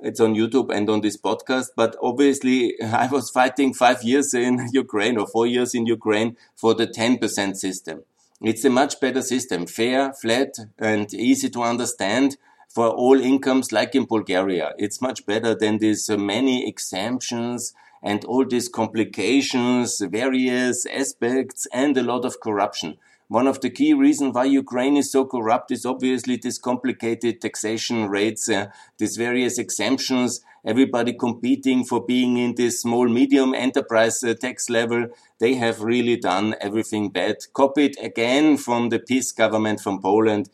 It's 0.00 0.18
on 0.18 0.34
YouTube 0.34 0.74
and 0.74 0.90
on 0.90 1.00
this 1.00 1.16
podcast. 1.16 1.68
But 1.76 1.94
obviously, 2.02 2.74
I 2.82 3.06
was 3.06 3.30
fighting 3.30 3.72
five 3.72 4.02
years 4.02 4.34
in 4.34 4.68
Ukraine 4.72 5.16
or 5.16 5.28
four 5.28 5.46
years 5.46 5.76
in 5.76 5.86
Ukraine 5.86 6.36
for 6.56 6.74
the 6.74 6.88
10% 6.88 7.54
system. 7.54 8.02
It's 8.46 8.62
a 8.62 8.68
much 8.68 9.00
better 9.00 9.22
system, 9.22 9.66
fair, 9.66 10.12
flat, 10.12 10.58
and 10.78 11.14
easy 11.14 11.48
to 11.48 11.62
understand 11.62 12.36
for 12.68 12.90
all 12.90 13.18
incomes 13.18 13.72
like 13.72 13.94
in 13.94 14.04
Bulgaria. 14.04 14.74
It's 14.76 15.00
much 15.00 15.24
better 15.24 15.54
than 15.54 15.78
these 15.78 16.10
uh, 16.10 16.18
many 16.18 16.68
exemptions 16.68 17.72
and 18.02 18.22
all 18.26 18.44
these 18.44 18.68
complications, 18.68 19.98
various 19.98 20.84
aspects, 20.84 21.66
and 21.72 21.96
a 21.96 22.02
lot 22.02 22.26
of 22.26 22.40
corruption. 22.40 22.98
One 23.28 23.46
of 23.46 23.62
the 23.62 23.70
key 23.70 23.94
reasons 23.94 24.34
why 24.34 24.44
Ukraine 24.44 24.98
is 24.98 25.10
so 25.10 25.24
corrupt 25.24 25.70
is 25.70 25.86
obviously 25.86 26.36
these 26.36 26.58
complicated 26.58 27.40
taxation 27.40 28.08
rates, 28.10 28.50
uh, 28.50 28.66
these 28.98 29.16
various 29.16 29.58
exemptions, 29.58 30.42
everybody 30.64 31.12
competing 31.12 31.84
for 31.84 32.04
being 32.04 32.36
in 32.36 32.54
this 32.54 32.80
small 32.80 33.08
medium 33.08 33.54
enterprise 33.54 34.22
uh, 34.24 34.34
tax 34.34 34.70
level. 34.70 35.08
They 35.38 35.54
have 35.54 35.82
really 35.82 36.16
done 36.16 36.54
everything 36.60 37.10
bad. 37.10 37.36
Copied 37.52 37.96
again 38.00 38.56
from 38.56 38.88
the 38.88 38.98
PiS 38.98 39.32
government 39.32 39.80
from 39.80 40.00
Poland 40.00 40.48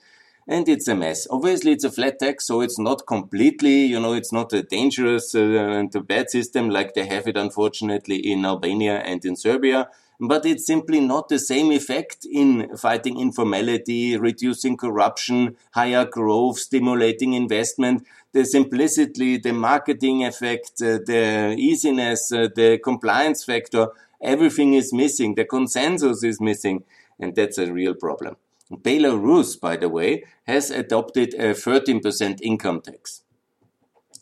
and 0.51 0.69
it's 0.69 0.89
a 0.89 0.97
mess. 0.97 1.29
Obviously, 1.31 1.73
it's 1.73 1.85
a 1.85 1.93
flat 1.93 2.19
tax, 2.19 2.47
so 2.47 2.61
it's 2.61 2.79
not 2.79 3.07
completely, 3.07 3.85
you 3.87 4.01
know, 4.01 4.15
it's 4.15 4.33
not 4.33 4.53
a 4.53 4.65
dangerous 4.65 5.33
uh, 5.33 5.39
and 5.41 5.95
a 5.95 6.01
bad 6.01 6.29
system 6.29 6.69
like 6.69 6.95
they 6.95 7.07
have 7.07 7.29
it, 7.29 7.37
unfortunately, 7.37 8.17
in 8.17 8.45
Albania 8.45 8.99
and 8.99 9.25
in 9.25 9.37
Serbia. 9.37 9.89
But 10.23 10.45
it's 10.45 10.67
simply 10.67 11.01
not 11.01 11.29
the 11.29 11.39
same 11.39 11.71
effect 11.71 12.27
in 12.31 12.77
fighting 12.77 13.19
informality, 13.19 14.19
reducing 14.19 14.77
corruption, 14.77 15.57
higher 15.71 16.05
growth, 16.05 16.59
stimulating 16.59 17.33
investment. 17.33 18.05
The 18.33 18.45
simplicity, 18.45 19.39
the 19.39 19.53
marketing 19.53 20.25
effect, 20.25 20.81
uh, 20.83 20.99
the 21.05 21.55
easiness, 21.59 22.33
uh, 22.33 22.49
the 22.55 22.79
compliance 22.79 23.45
factor, 23.45 23.89
everything 24.23 24.75
is 24.75 24.93
missing. 24.93 25.35
The 25.35 25.45
consensus 25.45 26.23
is 26.23 26.41
missing. 26.41 26.85
And 27.19 27.35
that's 27.35 27.59
a 27.59 27.73
real 27.73 27.95
problem. 27.95 28.37
Belarus, 28.71 29.61
by 29.61 29.77
the 29.77 29.89
way, 29.89 30.25
has 30.45 30.71
adopted 30.71 31.35
a 31.35 31.55
13% 31.55 32.41
income 32.41 32.81
tax. 32.81 33.23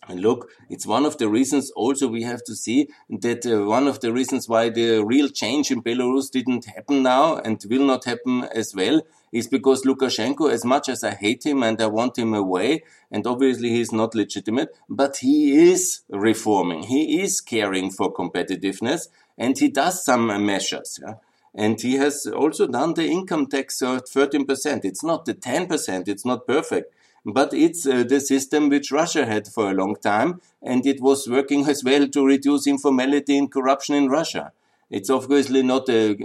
And 0.08 0.20
look, 0.20 0.50
it's 0.70 0.86
one 0.86 1.04
of 1.04 1.18
the 1.18 1.28
reasons 1.28 1.70
also 1.72 2.08
we 2.08 2.22
have 2.22 2.42
to 2.44 2.56
see 2.56 2.88
that 3.10 3.44
uh, 3.44 3.66
one 3.66 3.86
of 3.86 4.00
the 4.00 4.10
reasons 4.10 4.48
why 4.48 4.70
the 4.70 5.04
real 5.04 5.28
change 5.28 5.70
in 5.70 5.82
Belarus 5.82 6.30
didn't 6.30 6.64
happen 6.64 7.02
now 7.02 7.36
and 7.36 7.62
will 7.68 7.84
not 7.84 8.06
happen 8.06 8.44
as 8.54 8.74
well 8.74 9.02
is 9.32 9.46
because 9.46 9.82
Lukashenko, 9.82 10.50
as 10.50 10.64
much 10.64 10.88
as 10.88 11.04
I 11.04 11.14
hate 11.14 11.44
him 11.44 11.62
and 11.62 11.80
I 11.80 11.86
want 11.86 12.18
him 12.18 12.34
away, 12.34 12.84
and 13.10 13.26
obviously 13.26 13.70
he's 13.70 13.92
not 13.92 14.14
legitimate, 14.14 14.76
but 14.88 15.18
he 15.18 15.70
is 15.70 16.00
reforming. 16.08 16.84
He 16.84 17.20
is 17.20 17.40
caring 17.40 17.90
for 17.90 18.12
competitiveness 18.12 19.08
and 19.36 19.56
he 19.58 19.68
does 19.68 20.04
some 20.04 20.26
measures. 20.44 20.98
Yeah? 21.02 21.14
And 21.54 21.80
he 21.80 21.94
has 21.94 22.26
also 22.26 22.66
done 22.66 22.94
the 22.94 23.06
income 23.06 23.46
tax 23.46 23.80
of 23.82 24.04
13%. 24.04 24.84
It's 24.84 25.02
not 25.02 25.24
the 25.24 25.34
10%, 25.34 26.08
it's 26.08 26.24
not 26.24 26.46
perfect, 26.46 26.94
but 27.24 27.52
it's 27.52 27.86
uh, 27.86 28.04
the 28.04 28.20
system 28.20 28.68
which 28.68 28.92
Russia 28.92 29.26
had 29.26 29.48
for 29.48 29.70
a 29.70 29.74
long 29.74 29.96
time, 29.96 30.40
and 30.62 30.86
it 30.86 31.00
was 31.00 31.28
working 31.28 31.66
as 31.68 31.82
well 31.84 32.06
to 32.08 32.24
reduce 32.24 32.66
informality 32.66 33.36
and 33.36 33.50
corruption 33.50 33.94
in 33.94 34.08
Russia. 34.08 34.52
It's 34.90 35.10
obviously 35.10 35.62
not 35.62 35.88
a 35.90 36.16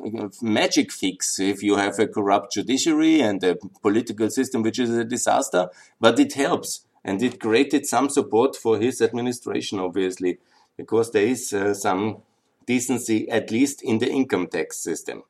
magic 0.41 0.91
fix 0.91 1.37
if 1.39 1.61
you 1.61 1.75
have 1.75 1.99
a 1.99 2.07
corrupt 2.07 2.53
judiciary 2.53 3.19
and 3.19 3.43
a 3.43 3.57
political 3.81 4.29
system 4.29 4.61
which 4.61 4.79
is 4.79 4.89
a 4.91 5.03
disaster, 5.03 5.69
but 5.99 6.17
it 6.17 6.33
helps. 6.33 6.85
And 7.03 7.21
it 7.21 7.41
created 7.41 7.85
some 7.85 8.07
support 8.09 8.55
for 8.55 8.79
his 8.79 9.01
administration, 9.01 9.79
obviously, 9.79 10.37
because 10.77 11.11
there 11.11 11.25
is 11.25 11.51
uh, 11.51 11.73
some 11.73 12.17
decency, 12.65 13.29
at 13.29 13.51
least 13.51 13.83
in 13.83 13.99
the 13.99 14.09
income 14.09 14.47
tax 14.47 14.77
system. 14.77 15.23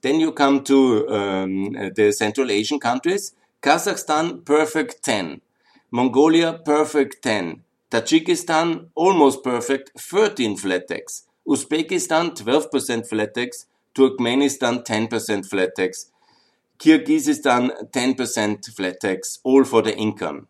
Then 0.00 0.18
you 0.18 0.32
come 0.32 0.64
to 0.64 1.08
um, 1.10 1.72
the 1.94 2.12
Central 2.16 2.50
Asian 2.50 2.80
countries. 2.80 3.34
Kazakhstan, 3.60 4.44
perfect 4.44 5.02
10. 5.04 5.42
Mongolia, 5.90 6.58
perfect 6.64 7.22
10. 7.22 7.62
Tajikistan, 7.90 8.86
almost 8.94 9.44
perfect, 9.44 9.92
13 9.98 10.56
flat 10.56 10.88
tax. 10.88 11.24
Uzbekistan, 11.46 12.34
12% 12.34 13.06
flat 13.08 13.34
tax. 13.34 13.66
Turkmenistan, 13.94 14.84
10% 14.84 15.46
flat 15.46 15.74
tax. 15.76 16.06
Kyrgyzstan, 16.78 17.90
10% 17.90 18.74
flat 18.74 19.00
tax, 19.00 19.38
all 19.44 19.64
for 19.64 19.82
the 19.82 19.94
income 19.96 20.48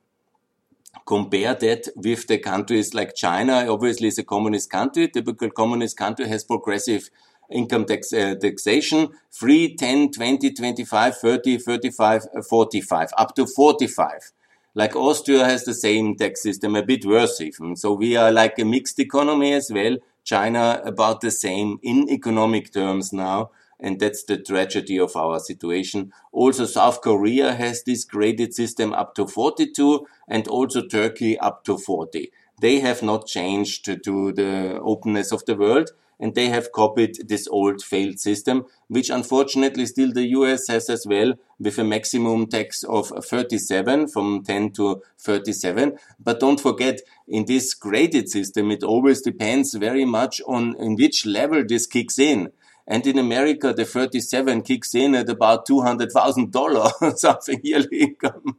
compare 1.06 1.54
that 1.54 1.88
with 1.96 2.26
the 2.26 2.38
countries 2.38 2.94
like 2.94 3.14
China, 3.14 3.66
obviously 3.68 4.08
it's 4.08 4.18
a 4.18 4.24
communist 4.24 4.70
country. 4.70 5.08
Typical 5.08 5.50
communist 5.50 5.96
country 5.96 6.28
has 6.28 6.44
progressive 6.44 7.10
income 7.50 7.84
tax, 7.84 8.12
uh, 8.12 8.34
taxation, 8.40 9.08
3, 9.32 9.76
10, 9.76 10.12
20, 10.12 10.52
25, 10.52 11.16
30, 11.18 11.58
35, 11.58 12.22
45, 12.48 13.10
up 13.18 13.34
to 13.34 13.46
45. 13.46 14.32
Like 14.74 14.96
Austria 14.96 15.44
has 15.44 15.64
the 15.64 15.74
same 15.74 16.16
tax 16.16 16.42
system, 16.42 16.76
a 16.76 16.82
bit 16.82 17.04
worse 17.04 17.40
even. 17.40 17.76
So 17.76 17.92
we 17.92 18.16
are 18.16 18.32
like 18.32 18.58
a 18.58 18.64
mixed 18.64 18.98
economy 19.00 19.52
as 19.52 19.70
well. 19.70 19.96
China 20.24 20.80
about 20.84 21.20
the 21.20 21.30
same 21.30 21.78
in 21.82 22.08
economic 22.08 22.72
terms 22.72 23.12
now. 23.12 23.50
And 23.80 23.98
that's 23.98 24.22
the 24.22 24.38
tragedy 24.38 24.98
of 24.98 25.16
our 25.16 25.40
situation. 25.40 26.12
Also, 26.30 26.66
South 26.66 27.00
Korea 27.00 27.54
has 27.54 27.82
this 27.82 28.04
graded 28.04 28.54
system 28.54 28.92
up 28.92 29.16
to 29.16 29.26
42 29.26 30.06
and 30.28 30.46
also 30.46 30.86
Turkey 30.86 31.36
up 31.38 31.64
to 31.64 31.76
40. 31.76 32.30
They 32.60 32.78
have 32.78 33.02
not 33.02 33.26
changed 33.26 33.84
to 33.86 34.32
the 34.32 34.78
openness 34.80 35.32
of 35.32 35.44
the 35.46 35.56
world 35.56 35.90
and 36.22 36.36
they 36.36 36.48
have 36.48 36.70
copied 36.70 37.28
this 37.28 37.48
old 37.48 37.82
failed 37.82 38.20
system, 38.20 38.64
which 38.86 39.10
unfortunately 39.10 39.84
still 39.86 40.12
the 40.12 40.28
US 40.38 40.68
has 40.68 40.88
as 40.88 41.04
well 41.04 41.34
with 41.58 41.78
a 41.78 41.84
maximum 41.84 42.46
tax 42.46 42.84
of 42.84 43.08
37 43.08 44.06
from 44.06 44.44
10 44.44 44.70
to 44.74 45.02
37. 45.18 45.98
But 46.22 46.38
don't 46.38 46.60
forget, 46.60 47.00
in 47.26 47.46
this 47.46 47.74
graded 47.74 48.28
system, 48.28 48.70
it 48.70 48.84
always 48.84 49.20
depends 49.20 49.74
very 49.74 50.04
much 50.04 50.40
on 50.46 50.76
in 50.78 50.94
which 50.94 51.26
level 51.26 51.64
this 51.66 51.86
kicks 51.88 52.20
in. 52.20 52.52
And 52.86 53.06
in 53.06 53.18
America, 53.18 53.72
the 53.72 53.84
37 53.84 54.62
kicks 54.62 54.94
in 54.94 55.14
at 55.14 55.28
about 55.28 55.66
$200,000 55.66 57.16
something 57.16 57.60
yearly 57.62 58.00
income. 58.00 58.56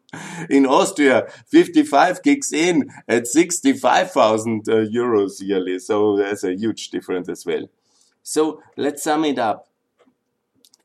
In 0.50 0.66
Austria, 0.66 1.28
55 1.48 2.24
kicks 2.24 2.54
in 2.54 2.90
at 3.08 3.28
65,000 3.28 4.68
uh, 4.68 4.74
euros 4.86 5.42
yearly. 5.42 5.80
So 5.80 6.16
there's 6.16 6.44
a 6.44 6.56
huge 6.56 6.90
difference 6.90 7.30
as 7.30 7.46
well. 7.46 7.70
So 8.22 8.62
let's 8.78 9.04
sum 9.04 9.26
it 9.26 9.38
up. 9.38 9.68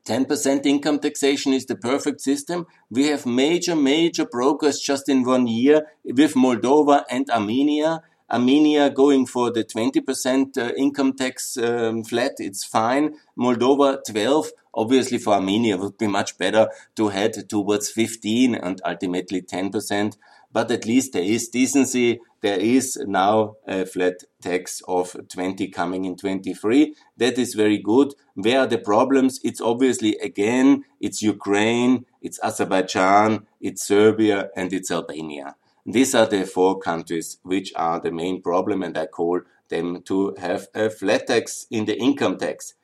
10% 0.09 0.65
income 0.65 0.99
taxation 0.99 1.53
is 1.53 1.67
the 1.67 1.77
perfect 1.77 2.23
system. 2.23 2.67
We 2.91 3.09
have 3.09 3.27
major, 3.27 3.77
major 3.77 4.25
progress 4.25 4.81
just 4.81 5.09
in 5.09 5.23
one 5.23 5.47
year 5.47 5.87
with 6.03 6.35
Moldova 6.35 7.05
and 7.11 7.29
Armenia. 7.29 8.03
Armenia 8.31 8.91
going 8.91 9.25
for 9.27 9.51
the 9.51 9.65
20% 9.65 10.59
uh, 10.59 10.73
income 10.77 11.15
tax 11.15 11.57
um, 11.57 12.05
flat, 12.05 12.33
it's 12.39 12.65
fine. 12.65 13.15
Moldova 13.39 13.99
12. 14.07 14.51
Obviously 14.75 15.19
for 15.19 15.35
Armenia 15.35 15.77
would 15.77 15.97
be 15.97 16.07
much 16.07 16.37
better 16.37 16.69
to 16.95 17.09
head 17.09 17.49
towards 17.49 17.91
15 17.91 18.55
and 18.55 18.81
ultimately 18.85 19.41
10%. 19.41 20.17
But 20.53 20.71
at 20.71 20.87
least 20.87 21.13
there 21.15 21.23
is 21.23 21.49
decency. 21.49 22.21
There 22.41 22.59
is 22.59 22.97
now 23.07 23.57
a 23.67 23.85
flat 23.85 24.25
tax 24.41 24.83
of 24.87 25.17
20 25.29 25.69
coming 25.69 26.05
in 26.05 26.17
23. 26.17 26.95
That 27.17 27.39
is 27.39 27.55
very 27.55 27.79
good. 27.79 28.15
Where 28.35 28.61
are 28.61 28.67
the 28.67 28.79
problems? 28.79 29.41
It's 29.43 29.61
obviously 29.61 30.17
again, 30.19 30.85
it's 31.01 31.23
Ukraine, 31.23 32.07
it's 32.23 32.39
Azerbaijan, 32.43 33.47
it's 33.61 33.87
Serbia, 33.87 34.51
and 34.55 34.73
it's 34.73 34.91
Albania. 34.91 35.57
These 35.91 36.15
are 36.15 36.27
the 36.27 36.45
four 36.45 36.79
countries 36.79 37.39
which 37.45 37.73
are 37.75 37.99
the 37.99 38.11
main 38.11 38.43
problem, 38.43 38.83
and 38.83 38.99
I 38.99 39.07
call 39.07 39.41
them 39.71 40.03
to 40.03 40.35
have 40.39 40.67
a 40.75 40.91
flat 40.91 41.29
tax 41.29 41.67
in 41.71 41.87
the 41.87 41.99
income 41.99 42.37
tax. 42.37 42.75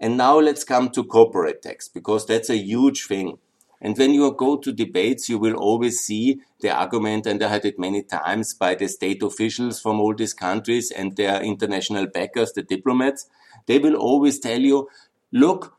And 0.00 0.16
now 0.16 0.38
let's 0.38 0.64
come 0.64 0.88
to 0.92 1.04
corporate 1.04 1.60
tax, 1.60 1.88
because 1.88 2.24
that's 2.24 2.48
a 2.48 2.56
huge 2.56 3.04
thing. 3.04 3.36
And 3.82 3.98
when 3.98 4.14
you 4.14 4.32
go 4.32 4.56
to 4.56 4.72
debates, 4.72 5.28
you 5.28 5.38
will 5.38 5.56
always 5.56 6.00
see 6.00 6.40
the 6.62 6.70
argument, 6.70 7.26
and 7.26 7.42
I 7.42 7.48
had 7.48 7.66
it 7.66 7.78
many 7.78 8.02
times 8.02 8.54
by 8.54 8.74
the 8.74 8.88
state 8.88 9.22
officials 9.22 9.78
from 9.78 10.00
all 10.00 10.14
these 10.14 10.32
countries 10.32 10.90
and 10.90 11.14
their 11.16 11.42
international 11.42 12.06
backers, 12.06 12.52
the 12.54 12.62
diplomats. 12.62 13.28
They 13.66 13.78
will 13.78 13.96
always 13.96 14.38
tell 14.38 14.60
you, 14.60 14.88
look, 15.32 15.76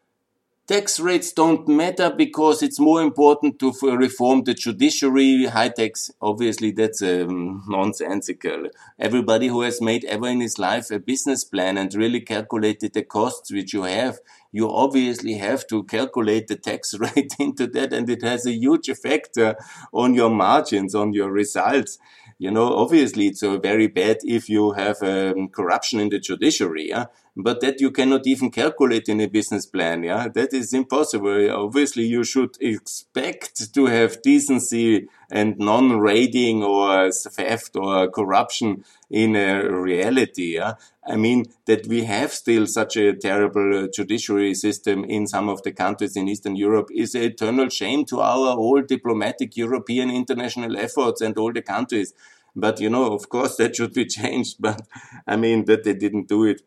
tax 0.67 0.99
rates 0.99 1.31
don't 1.31 1.67
matter 1.67 2.09
because 2.09 2.63
it's 2.63 2.79
more 2.79 3.01
important 3.01 3.59
to 3.59 3.71
reform 3.95 4.43
the 4.43 4.53
judiciary. 4.53 5.45
High 5.45 5.69
tax, 5.69 6.11
obviously, 6.21 6.71
that's 6.71 7.01
um, 7.01 7.63
nonsensical. 7.67 8.69
Everybody 8.97 9.47
who 9.47 9.61
has 9.61 9.79
made 9.79 10.05
ever 10.05 10.27
in 10.27 10.41
his 10.41 10.57
life 10.57 10.89
a 10.89 10.99
business 10.99 11.43
plan 11.43 11.77
and 11.77 11.93
really 11.93 12.21
calculated 12.21 12.93
the 12.93 13.03
costs 13.03 13.51
which 13.51 13.73
you 13.73 13.83
have, 13.83 14.19
you 14.51 14.71
obviously 14.71 15.33
have 15.33 15.67
to 15.67 15.83
calculate 15.83 16.47
the 16.47 16.55
tax 16.55 16.93
rate 16.99 17.35
into 17.39 17.67
that, 17.67 17.93
and 17.93 18.09
it 18.09 18.23
has 18.23 18.45
a 18.45 18.53
huge 18.53 18.89
effect 18.89 19.37
uh, 19.37 19.53
on 19.93 20.13
your 20.13 20.29
margins, 20.29 20.95
on 20.95 21.13
your 21.13 21.31
results 21.31 21.99
you 22.37 22.51
know, 22.51 22.73
obviously 22.75 23.27
it's 23.27 23.43
uh, 23.43 23.57
very 23.57 23.87
bad 23.87 24.17
if 24.23 24.49
you 24.49 24.71
have 24.73 25.01
um, 25.01 25.49
corruption 25.49 25.99
in 25.99 26.09
the 26.09 26.19
judiciary, 26.19 26.89
yeah? 26.89 27.05
but 27.35 27.61
that 27.61 27.81
you 27.81 27.91
cannot 27.91 28.25
even 28.27 28.49
calculate 28.51 29.09
in 29.09 29.19
a 29.21 29.27
business 29.27 29.65
plan. 29.65 30.03
Yeah, 30.03 30.27
that 30.29 30.53
is 30.53 30.73
impossible. 30.73 31.51
Obviously, 31.51 32.03
you 32.03 32.23
should 32.23 32.57
expect 32.61 33.73
to 33.73 33.85
have 33.85 34.21
decency 34.21 35.07
and 35.29 35.57
non-raiding 35.57 36.63
or 36.63 37.11
theft 37.11 37.75
or 37.75 38.09
corruption 38.09 38.83
in 39.09 39.35
a 39.35 39.69
reality. 39.69 40.55
Yeah? 40.55 40.73
I 41.07 41.15
mean, 41.15 41.45
that 41.65 41.87
we 41.87 42.03
have 42.05 42.31
still 42.31 42.67
such 42.67 42.97
a 42.97 43.13
terrible 43.13 43.85
uh, 43.85 43.87
judiciary 43.93 44.53
system 44.55 45.03
in 45.05 45.27
some 45.27 45.49
of 45.49 45.61
the 45.63 45.71
countries 45.71 46.15
in 46.15 46.27
Eastern 46.27 46.55
Europe 46.55 46.89
is 46.93 47.15
an 47.15 47.23
eternal 47.23 47.69
shame 47.69 48.05
to 48.05 48.21
our 48.21 48.57
old 48.57 48.87
diplomatic 48.87 49.55
European 49.55 50.09
international 50.09 50.77
efforts 50.77 51.21
and 51.21 51.37
all 51.37 51.53
the 51.53 51.61
countries. 51.61 52.13
But, 52.55 52.79
you 52.79 52.89
know, 52.89 53.13
of 53.13 53.29
course 53.29 53.55
that 53.57 53.75
should 53.75 53.93
be 53.93 54.05
changed. 54.05 54.57
But 54.59 54.81
I 55.27 55.35
mean, 55.35 55.65
that 55.65 55.83
they 55.83 55.93
didn't 55.93 56.27
do 56.27 56.45
it 56.45 56.61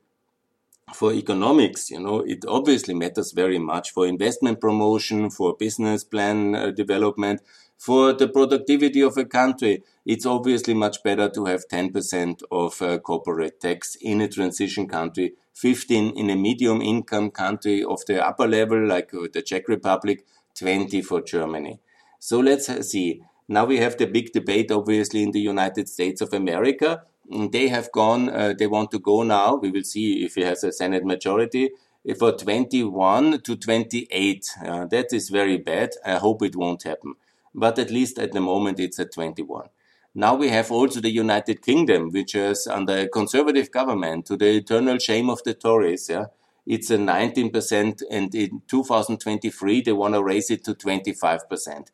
for 0.95 1.13
economics, 1.13 1.91
you 1.91 2.01
know, 2.01 2.21
it 2.21 2.45
obviously 2.47 2.95
matters 2.95 3.33
very 3.33 3.59
much 3.59 3.91
for 3.93 4.07
investment 4.07 4.61
promotion, 4.61 5.31
for 5.31 5.55
business 5.55 6.05
plan 6.05 6.55
uh, 6.55 6.71
development, 6.71 7.43
for 7.79 8.13
the 8.13 8.29
productivity 8.29 9.01
of 9.01 9.17
a 9.17 9.25
country. 9.25 9.83
It's 10.05 10.27
obviously 10.27 10.75
much 10.75 11.03
better 11.03 11.29
to 11.31 11.47
have 11.47 11.69
10% 11.69 12.43
of 12.51 12.83
uh, 12.83 12.99
corporate 12.99 13.61
tax 13.61 13.97
in 14.01 14.21
a 14.21 14.29
transition 14.29 14.87
country, 14.87 15.33
15 15.55 16.17
in 16.17 16.29
a 16.29 16.37
medium 16.37 16.83
income 16.83 17.31
country 17.31 17.83
of 17.83 18.05
the 18.07 18.23
upper 18.27 18.47
level, 18.47 18.87
like 18.87 19.15
uh, 19.15 19.29
the 19.33 19.43
Czech 19.43 19.69
Republic, 19.69 20.27
20 20.59 21.01
for 21.03 21.23
Germany. 21.23 21.81
So 22.19 22.41
let's 22.41 22.69
uh, 22.69 22.83
see. 22.83 23.23
Now 23.49 23.65
we 23.65 23.79
have 23.79 23.97
the 23.97 24.07
big 24.07 24.33
debate, 24.33 24.71
obviously, 24.71 25.23
in 25.23 25.31
the 25.31 25.41
United 25.41 25.89
States 25.89 26.21
of 26.21 26.35
America 26.35 27.03
Mm, 27.31 27.53
they 27.53 27.69
have 27.69 27.93
gone, 27.93 28.31
uh, 28.31 28.55
they 28.59 28.67
want 28.67 28.91
to 28.93 28.99
go 28.99 29.23
now. 29.23 29.57
We 29.57 29.71
will 29.71 29.85
see 29.85 30.25
if 30.25 30.35
he 30.35 30.43
has 30.43 30.65
a 30.65 30.73
Senate 30.73 31.05
majority 31.05 31.71
for 32.19 32.33
21 32.33 33.43
to 33.43 33.57
28. 33.57 34.47
Uh, 34.65 34.87
that 34.87 35.13
is 35.13 35.29
very 35.29 35.59
bad. 35.59 35.91
I 36.05 36.15
hope 36.15 36.43
it 36.43 36.57
won't 36.57 36.85
happen. 36.85 37.15
But 37.59 37.79
at 37.79 37.91
least 37.91 38.19
at 38.19 38.33
the 38.33 38.41
moment 38.41 38.81
it's 38.81 39.01
at 39.01 39.13
21. 39.13 39.69
Now 40.15 40.35
we 40.35 40.49
have 40.49 40.71
also 40.73 41.01
the 41.01 41.11
United 41.11 41.63
Kingdom, 41.63 42.11
which 42.11 42.35
is 42.35 42.67
under 42.67 42.97
a 42.99 43.09
conservative 43.09 43.71
government 43.71 44.27
to 44.27 44.37
the 44.37 44.51
eternal 44.57 44.99
shame 44.99 45.29
of 45.31 45.43
the 45.45 45.55
Tories. 45.55 46.09
Yeah. 46.09 46.27
It's 46.67 46.91
a 46.91 46.99
19% 46.99 48.03
and 48.11 48.35
in 48.35 48.63
2023 48.69 49.83
they 49.83 49.93
want 49.93 50.15
to 50.15 50.23
raise 50.23 50.51
it 50.51 50.65
to 50.65 50.75
25%. 50.75 51.89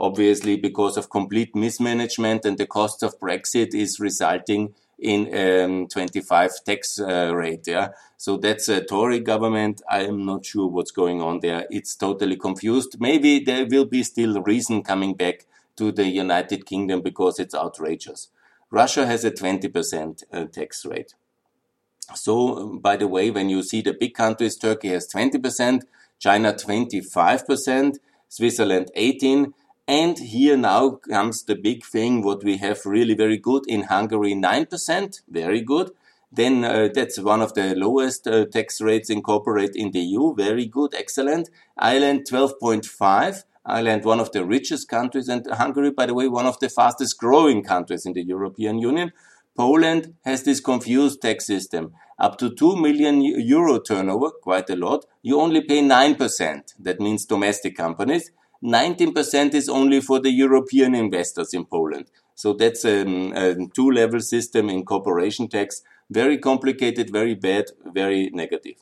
obviously 0.00 0.56
because 0.56 0.96
of 0.96 1.10
complete 1.10 1.54
mismanagement 1.54 2.44
and 2.44 2.58
the 2.58 2.66
cost 2.66 3.02
of 3.02 3.18
Brexit 3.20 3.74
is 3.74 4.00
resulting 4.00 4.74
in 5.00 5.34
um, 5.34 5.88
25 5.88 6.50
tax 6.64 7.00
uh, 7.00 7.34
rate. 7.34 7.66
Yeah, 7.66 7.88
so 8.16 8.36
that's 8.36 8.68
a 8.68 8.84
Tory 8.84 9.20
government. 9.20 9.82
I 9.88 10.04
am 10.04 10.24
not 10.26 10.44
sure 10.44 10.66
what's 10.66 10.90
going 10.90 11.22
on 11.22 11.40
there. 11.40 11.66
It's 11.70 11.96
totally 11.96 12.36
confused. 12.36 13.00
Maybe 13.00 13.40
there 13.40 13.66
will 13.66 13.86
be 13.86 14.02
still 14.02 14.42
reason 14.42 14.82
coming 14.82 15.14
back 15.14 15.46
to 15.76 15.90
the 15.90 16.06
United 16.06 16.66
Kingdom 16.66 17.00
because 17.00 17.38
it's 17.38 17.54
outrageous. 17.54 18.28
Russia 18.70 19.06
has 19.06 19.24
a 19.24 19.30
20% 19.30 20.22
uh, 20.32 20.44
tax 20.44 20.84
rate. 20.84 21.14
So, 22.14 22.78
by 22.78 22.96
the 22.96 23.08
way, 23.08 23.30
when 23.30 23.48
you 23.48 23.62
see 23.62 23.80
the 23.80 23.94
big 23.94 24.14
countries, 24.14 24.56
Turkey 24.56 24.88
has 24.88 25.08
20%, 25.12 25.82
China 26.18 26.52
25%, 26.52 27.96
Switzerland 28.28 28.90
18, 28.94 29.54
and 29.90 30.20
here 30.20 30.56
now 30.56 30.90
comes 30.90 31.42
the 31.42 31.56
big 31.56 31.84
thing, 31.84 32.22
what 32.22 32.44
we 32.44 32.58
have 32.58 32.86
really 32.86 33.14
very 33.14 33.36
good 33.36 33.64
in 33.66 33.82
Hungary, 33.82 34.34
9%, 34.34 35.20
very 35.28 35.60
good. 35.62 35.90
Then 36.30 36.62
uh, 36.64 36.90
that's 36.94 37.18
one 37.18 37.42
of 37.42 37.54
the 37.54 37.74
lowest 37.74 38.28
uh, 38.28 38.46
tax 38.46 38.80
rates 38.80 39.10
in 39.10 39.20
corporate 39.20 39.74
in 39.74 39.90
the 39.90 39.98
EU, 39.98 40.32
very 40.36 40.66
good, 40.66 40.94
excellent. 40.94 41.50
Ireland, 41.76 42.28
12.5. 42.30 43.42
Ireland, 43.66 44.04
one 44.04 44.20
of 44.20 44.30
the 44.30 44.44
richest 44.44 44.88
countries, 44.88 45.28
and 45.28 45.44
Hungary, 45.50 45.90
by 45.90 46.06
the 46.06 46.14
way, 46.14 46.28
one 46.28 46.46
of 46.46 46.60
the 46.60 46.68
fastest 46.68 47.18
growing 47.18 47.64
countries 47.64 48.06
in 48.06 48.12
the 48.12 48.22
European 48.22 48.78
Union. 48.78 49.10
Poland 49.56 50.14
has 50.24 50.44
this 50.44 50.60
confused 50.60 51.20
tax 51.20 51.46
system. 51.46 51.94
Up 52.16 52.38
to 52.38 52.54
2 52.54 52.76
million 52.76 53.22
euro 53.22 53.80
turnover, 53.80 54.30
quite 54.30 54.70
a 54.70 54.76
lot, 54.76 55.04
you 55.22 55.40
only 55.40 55.62
pay 55.62 55.82
9%. 55.82 56.74
That 56.78 57.00
means 57.00 57.26
domestic 57.26 57.76
companies. 57.76 58.30
19% 58.62 59.54
is 59.54 59.68
only 59.68 60.00
for 60.00 60.20
the 60.20 60.30
European 60.30 60.94
investors 60.94 61.54
in 61.54 61.64
Poland. 61.64 62.06
So 62.34 62.52
that's 62.52 62.84
a 62.84 63.04
two-level 63.74 64.20
system 64.20 64.68
in 64.68 64.84
corporation 64.84 65.48
tax. 65.48 65.82
Very 66.10 66.38
complicated, 66.38 67.10
very 67.10 67.34
bad, 67.34 67.66
very 67.84 68.30
negative. 68.32 68.76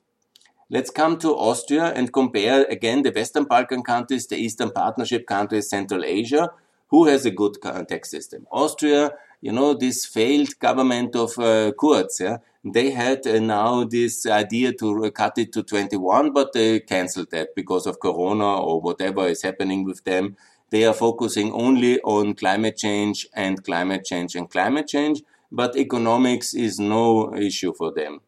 Let's 0.70 0.90
come 0.90 1.18
to 1.20 1.34
Austria 1.34 1.92
and 1.94 2.12
compare 2.12 2.64
again 2.64 3.02
the 3.02 3.10
Western 3.10 3.44
Balkan 3.44 3.82
countries, 3.82 4.26
the 4.26 4.36
Eastern 4.36 4.70
Partnership 4.70 5.26
countries, 5.26 5.70
Central 5.70 6.04
Asia. 6.04 6.50
Who 6.88 7.06
has 7.06 7.24
a 7.24 7.30
good 7.30 7.56
uh, 7.62 7.84
tax 7.84 8.10
system? 8.10 8.46
Austria, 8.50 9.12
you 9.40 9.52
know, 9.52 9.74
this 9.74 10.04
failed 10.04 10.58
government 10.58 11.14
of 11.14 11.38
uh, 11.38 11.72
Kurz, 11.78 12.20
yeah, 12.20 12.38
they 12.64 12.90
had 12.90 13.26
uh, 13.26 13.38
now 13.38 13.84
this 13.84 14.26
idea 14.26 14.72
to 14.74 15.10
cut 15.12 15.38
it 15.38 15.52
to 15.52 15.62
21, 15.62 16.32
but 16.32 16.52
they 16.52 16.80
cancelled 16.80 17.30
that 17.30 17.54
because 17.54 17.86
of 17.86 18.00
Corona 18.00 18.60
or 18.60 18.80
whatever 18.80 19.26
is 19.26 19.42
happening 19.42 19.84
with 19.84 20.04
them. 20.04 20.36
They 20.70 20.84
are 20.84 20.92
focusing 20.94 21.52
only 21.52 22.00
on 22.00 22.34
climate 22.34 22.76
change 22.76 23.26
and 23.32 23.64
climate 23.64 24.04
change 24.04 24.34
and 24.34 24.50
climate 24.50 24.88
change, 24.88 25.22
but 25.50 25.76
economics 25.76 26.52
is 26.52 26.78
no 26.78 27.34
issue 27.34 27.72
for 27.72 27.92
them. 27.92 28.20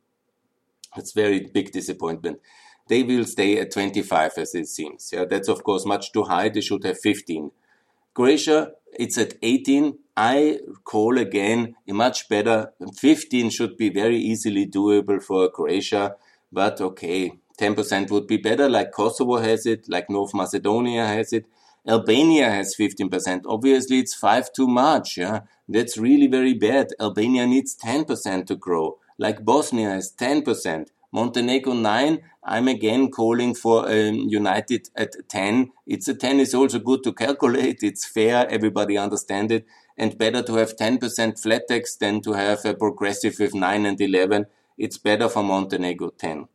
It's 0.96 1.12
very 1.12 1.40
big 1.40 1.73
disappointment. 1.73 2.40
They 2.88 3.03
will 3.03 3.25
stay 3.25 3.59
at 3.61 3.70
25 3.73 4.33
as 4.38 4.55
it 4.55 4.66
seems. 4.66 5.11
Yeah, 5.12 5.25
that's 5.25 5.49
of 5.49 5.62
course 5.62 5.87
much 5.87 6.12
too 6.12 6.25
high. 6.25 6.49
They 6.49 6.61
should 6.61 6.85
have 6.85 6.99
15. 6.99 7.51
Croatia, 8.14 8.73
it's 8.98 9.18
at 9.18 9.35
18. 9.42 9.98
I 10.16 10.59
call 10.85 11.18
again 11.18 11.76
a 11.88 11.92
much 11.92 12.29
better 12.29 12.72
15 12.96 13.50
should 13.50 13.76
be 13.76 13.88
very 13.90 14.18
easily 14.18 14.66
doable 14.66 15.22
for 15.22 15.50
Croatia, 15.50 16.16
but 16.53 16.81
okay, 16.81 17.33
10% 17.59 18.11
would 18.11 18.26
be 18.26 18.37
better, 18.37 18.68
like 18.68 18.92
Kosovo 18.92 19.37
has 19.38 19.66
it, 19.66 19.88
like 19.88 20.11
North 20.11 20.35
Macedonia 20.35 21.07
has 21.07 21.33
it. 21.33 21.46
Albania 21.88 22.50
has 22.50 22.74
15%. 22.79 23.42
Obviously, 23.46 23.98
it's 23.98 24.14
five 24.14 24.53
too 24.53 24.66
much. 24.66 25.16
Yeah, 25.16 25.40
that's 25.68 25.96
really 25.96 26.26
very 26.26 26.55
bad. 26.55 26.88
Albania 27.00 27.46
needs 27.46 27.76
10% 27.76 28.46
to 28.46 28.57
grow, 28.57 28.98
like 29.18 29.44
Bosnia 29.44 29.90
has 29.90 30.12
10%. 30.12 30.88
Montenegro 31.12 31.72
9, 31.72 32.18
I'm 32.42 32.68
again 32.68 33.11
calling 33.11 33.55
for 33.55 33.87
um, 33.87 34.14
United 34.29 34.88
at 34.96 35.14
10. 35.29 35.72
It's 35.87 36.09
a 36.09 36.14
10 36.14 36.40
is 36.40 36.55
also 36.55 36.79
good 36.79 37.03
to 37.05 37.12
calculate. 37.12 37.83
It's 37.83 38.07
fair. 38.07 38.48
Everybody 38.48 38.96
understand 38.96 39.53
it. 39.53 39.66
And 39.98 40.16
better 40.16 40.42
to 40.42 40.55
have 40.55 40.76
10% 40.76 41.40
flat 41.40 41.68
tax 41.68 41.96
than 41.96 42.22
to 42.22 42.33
have 42.33 42.64
a 42.64 42.74
progressive 42.74 43.38
with 43.38 43.55
9 43.55 43.85
and 43.85 44.00
11. 44.00 44.46
It's 44.79 44.96
better 44.96 45.29
for 45.29 45.42
Montenegro 45.42 46.11
10. 46.11 46.48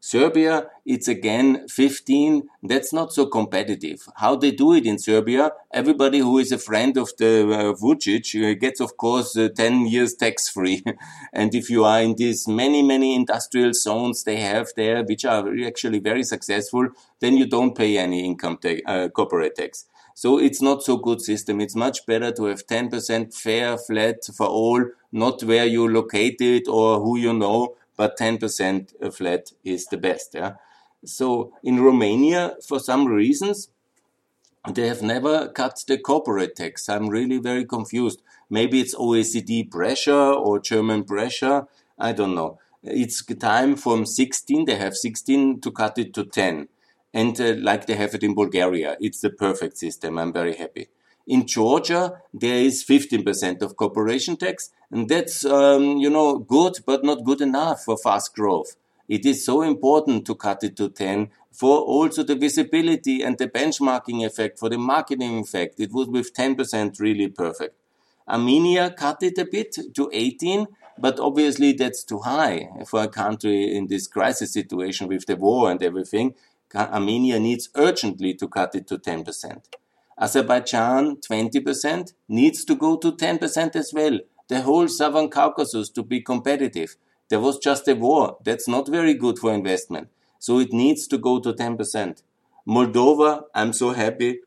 Serbia, 0.00 0.66
it's 0.86 1.08
again 1.08 1.66
15. 1.68 2.48
That's 2.62 2.92
not 2.92 3.12
so 3.12 3.26
competitive. 3.26 4.06
How 4.16 4.36
they 4.36 4.52
do 4.52 4.72
it 4.74 4.86
in 4.86 4.98
Serbia, 4.98 5.50
everybody 5.72 6.20
who 6.20 6.38
is 6.38 6.52
a 6.52 6.58
friend 6.58 6.96
of 6.96 7.10
the 7.18 7.42
uh, 7.42 7.72
Vucic 7.74 8.34
uh, 8.38 8.54
gets, 8.54 8.80
of 8.80 8.96
course, 8.96 9.36
uh, 9.36 9.48
10 9.54 9.86
years 9.86 10.14
tax 10.14 10.48
free. 10.48 10.84
and 11.32 11.52
if 11.52 11.68
you 11.68 11.84
are 11.84 12.00
in 12.00 12.14
these 12.14 12.46
many, 12.46 12.80
many 12.80 13.16
industrial 13.16 13.72
zones 13.74 14.22
they 14.22 14.36
have 14.36 14.68
there, 14.76 15.02
which 15.02 15.24
are 15.24 15.52
actually 15.66 15.98
very 15.98 16.22
successful, 16.22 16.88
then 17.18 17.36
you 17.36 17.46
don't 17.46 17.76
pay 17.76 17.98
any 17.98 18.24
income 18.24 18.56
tax, 18.56 18.80
uh, 18.86 19.08
corporate 19.08 19.56
tax. 19.56 19.86
So 20.14 20.38
it's 20.38 20.62
not 20.62 20.82
so 20.82 20.96
good 20.96 21.20
system. 21.20 21.60
It's 21.60 21.76
much 21.76 22.06
better 22.06 22.32
to 22.32 22.44
have 22.46 22.66
10% 22.66 23.34
fair, 23.34 23.78
flat 23.78 24.16
for 24.36 24.46
all, 24.46 24.84
not 25.12 25.42
where 25.42 25.66
you 25.66 25.88
located 25.88 26.68
or 26.68 27.00
who 27.00 27.18
you 27.18 27.32
know, 27.32 27.76
but 27.98 28.16
10% 28.16 29.12
flat 29.12 29.52
is 29.64 29.86
the 29.86 29.98
best. 29.98 30.34
Yeah. 30.34 30.52
So 31.04 31.52
in 31.62 31.82
Romania, 31.82 32.56
for 32.66 32.78
some 32.80 33.06
reasons, 33.06 33.68
they 34.72 34.86
have 34.86 35.02
never 35.02 35.48
cut 35.48 35.84
the 35.86 35.98
corporate 35.98 36.56
tax. 36.56 36.88
I'm 36.88 37.08
really 37.08 37.38
very 37.38 37.64
confused. 37.64 38.22
Maybe 38.48 38.80
it's 38.80 38.94
OECD 38.94 39.70
pressure 39.70 40.12
or 40.14 40.60
German 40.60 41.04
pressure. 41.04 41.66
I 41.98 42.12
don't 42.12 42.34
know. 42.34 42.58
It's 42.82 43.24
time 43.24 43.76
from 43.76 44.06
16, 44.06 44.64
they 44.66 44.76
have 44.76 44.94
16 44.96 45.60
to 45.60 45.70
cut 45.72 45.98
it 45.98 46.14
to 46.14 46.24
10. 46.24 46.68
And 47.12 47.40
uh, 47.40 47.54
like 47.58 47.86
they 47.86 47.96
have 47.96 48.14
it 48.14 48.22
in 48.22 48.34
Bulgaria, 48.34 48.96
it's 49.00 49.20
the 49.20 49.30
perfect 49.30 49.76
system. 49.78 50.18
I'm 50.18 50.32
very 50.32 50.54
happy. 50.54 50.88
In 51.28 51.46
Georgia, 51.46 52.22
there 52.32 52.56
is 52.56 52.82
15% 52.82 53.60
of 53.60 53.76
corporation 53.76 54.38
tax, 54.38 54.70
and 54.90 55.10
that's, 55.10 55.44
um, 55.44 55.98
you 55.98 56.08
know, 56.08 56.38
good, 56.38 56.78
but 56.86 57.04
not 57.04 57.22
good 57.22 57.42
enough 57.42 57.84
for 57.84 57.98
fast 57.98 58.34
growth. 58.34 58.76
It 59.08 59.26
is 59.26 59.44
so 59.44 59.60
important 59.60 60.24
to 60.24 60.34
cut 60.34 60.64
it 60.64 60.74
to 60.76 60.88
10 60.88 61.28
for 61.52 61.80
also 61.80 62.22
the 62.22 62.34
visibility 62.34 63.20
and 63.20 63.36
the 63.36 63.46
benchmarking 63.46 64.24
effect, 64.24 64.58
for 64.58 64.70
the 64.70 64.78
marketing 64.78 65.38
effect. 65.40 65.78
It 65.78 65.92
would 65.92 66.08
with 66.08 66.32
10% 66.32 66.98
really 66.98 67.28
perfect. 67.28 67.74
Armenia 68.26 68.90
cut 68.90 69.22
it 69.22 69.36
a 69.36 69.44
bit 69.44 69.76
to 69.96 70.08
18, 70.10 70.66
but 70.96 71.20
obviously 71.20 71.72
that's 71.72 72.04
too 72.04 72.20
high 72.20 72.70
for 72.86 73.02
a 73.02 73.08
country 73.08 73.76
in 73.76 73.88
this 73.88 74.06
crisis 74.06 74.54
situation 74.54 75.08
with 75.08 75.26
the 75.26 75.36
war 75.36 75.70
and 75.70 75.82
everything. 75.82 76.34
Armenia 76.74 77.38
needs 77.38 77.68
urgently 77.74 78.32
to 78.32 78.48
cut 78.48 78.74
it 78.74 78.86
to 78.86 78.96
10%. 78.96 79.60
Azerbaijan, 80.20 81.16
20%, 81.16 82.12
needs 82.28 82.64
to 82.64 82.74
go 82.74 82.96
to 82.96 83.12
10% 83.12 83.76
as 83.76 83.92
well. 83.94 84.18
The 84.48 84.62
whole 84.62 84.88
Southern 84.88 85.28
Caucasus 85.30 85.90
to 85.90 86.02
be 86.02 86.20
competitive. 86.20 86.96
There 87.28 87.40
was 87.40 87.58
just 87.58 87.86
a 87.88 87.94
war. 87.94 88.38
That's 88.44 88.66
not 88.66 88.88
very 88.88 89.14
good 89.14 89.38
for 89.38 89.52
investment. 89.52 90.08
So 90.38 90.58
it 90.58 90.72
needs 90.72 91.06
to 91.08 91.18
go 91.18 91.38
to 91.40 91.52
10%. 91.52 92.22
Moldova, 92.66 93.42
I'm 93.54 93.72
so 93.72 93.90
happy. 93.90 94.40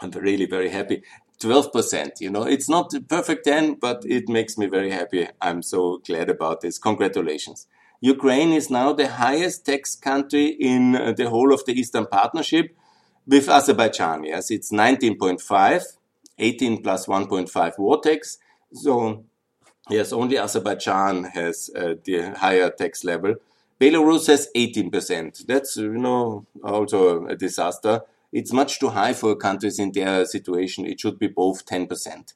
I'm 0.00 0.10
really 0.10 0.46
very 0.46 0.70
happy. 0.70 1.02
12%, 1.40 2.20
you 2.20 2.30
know, 2.30 2.44
it's 2.44 2.68
not 2.68 2.92
perfect 3.08 3.44
10, 3.44 3.74
but 3.74 4.04
it 4.06 4.28
makes 4.28 4.56
me 4.56 4.66
very 4.66 4.90
happy. 4.90 5.28
I'm 5.40 5.62
so 5.62 5.98
glad 6.06 6.30
about 6.30 6.60
this. 6.62 6.78
Congratulations. 6.78 7.66
Ukraine 8.00 8.52
is 8.52 8.70
now 8.70 8.92
the 8.92 9.08
highest 9.08 9.66
tax 9.66 9.94
country 9.94 10.46
in 10.46 10.94
uh, 10.94 11.12
the 11.12 11.28
whole 11.28 11.52
of 11.52 11.64
the 11.64 11.72
Eastern 11.72 12.06
Partnership 12.06 12.76
with 13.26 13.48
Azerbaijan. 13.48 14.24
Yes, 14.24 14.50
it's 14.50 14.72
19.5, 14.72 15.96
18 16.38 16.82
plus 16.82 17.06
1.5 17.06 17.78
war 17.78 18.00
tax. 18.00 18.38
So, 18.72 19.24
yes, 19.88 20.12
only 20.12 20.38
Azerbaijan 20.38 21.24
has 21.24 21.70
uh, 21.76 21.94
the 22.04 22.34
higher 22.36 22.70
tax 22.70 23.04
level. 23.04 23.36
Belarus 23.80 24.28
has 24.28 24.48
18%. 24.54 25.46
That's, 25.46 25.76
you 25.76 25.98
know, 25.98 26.46
also 26.62 27.26
a 27.26 27.36
disaster. 27.36 28.02
It's 28.32 28.52
much 28.52 28.80
too 28.80 28.88
high 28.88 29.12
for 29.12 29.36
countries 29.36 29.78
in 29.78 29.92
their 29.92 30.24
situation. 30.26 30.86
It 30.86 31.00
should 31.00 31.18
be 31.18 31.28
both 31.28 31.66
10%. 31.66 32.34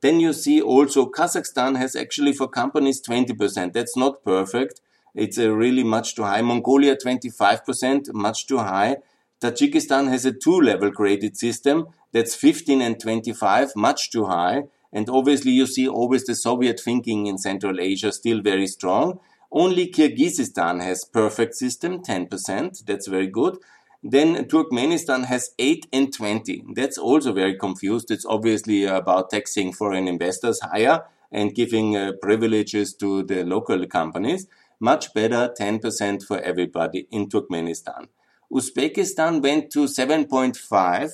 Then 0.00 0.20
you 0.20 0.34
see 0.34 0.60
also 0.60 1.06
Kazakhstan 1.06 1.78
has 1.78 1.96
actually 1.96 2.34
for 2.34 2.46
companies 2.46 3.00
20%. 3.00 3.72
That's 3.72 3.96
not 3.96 4.22
perfect. 4.22 4.80
It's 5.14 5.38
a 5.38 5.50
really 5.50 5.84
much 5.84 6.14
too 6.14 6.24
high. 6.24 6.42
Mongolia 6.42 6.96
25%, 6.96 8.12
much 8.12 8.46
too 8.46 8.58
high. 8.58 8.96
Tajikistan 9.44 10.08
has 10.08 10.24
a 10.24 10.32
two 10.32 10.58
level 10.58 10.90
graded 10.90 11.36
system. 11.36 11.88
That's 12.12 12.34
15 12.34 12.80
and 12.80 12.98
25, 12.98 13.76
much 13.76 14.10
too 14.10 14.24
high. 14.24 14.62
And 14.90 15.10
obviously 15.10 15.50
you 15.50 15.66
see 15.66 15.86
always 15.86 16.24
the 16.24 16.34
Soviet 16.34 16.80
thinking 16.80 17.26
in 17.26 17.36
Central 17.36 17.78
Asia 17.78 18.10
still 18.10 18.40
very 18.40 18.66
strong. 18.66 19.20
Only 19.52 19.88
Kyrgyzstan 19.88 20.82
has 20.82 21.04
perfect 21.04 21.56
system, 21.56 22.02
10%. 22.02 22.86
That's 22.86 23.06
very 23.06 23.26
good. 23.26 23.58
Then 24.02 24.46
Turkmenistan 24.46 25.26
has 25.26 25.50
8 25.58 25.88
and 25.92 26.10
20. 26.10 26.64
That's 26.74 26.96
also 26.96 27.34
very 27.34 27.58
confused. 27.58 28.10
It's 28.10 28.24
obviously 28.24 28.84
about 28.84 29.28
taxing 29.28 29.74
foreign 29.74 30.08
investors 30.08 30.58
higher 30.62 31.02
and 31.30 31.54
giving 31.54 31.98
uh, 31.98 32.12
privileges 32.22 32.94
to 32.94 33.22
the 33.22 33.44
local 33.44 33.86
companies. 33.88 34.46
Much 34.80 35.12
better, 35.12 35.52
10% 35.60 36.22
for 36.22 36.40
everybody 36.40 37.06
in 37.10 37.28
Turkmenistan. 37.28 38.06
Uzbekistan 38.52 39.42
went 39.42 39.70
to 39.72 39.84
7.5. 39.84 41.10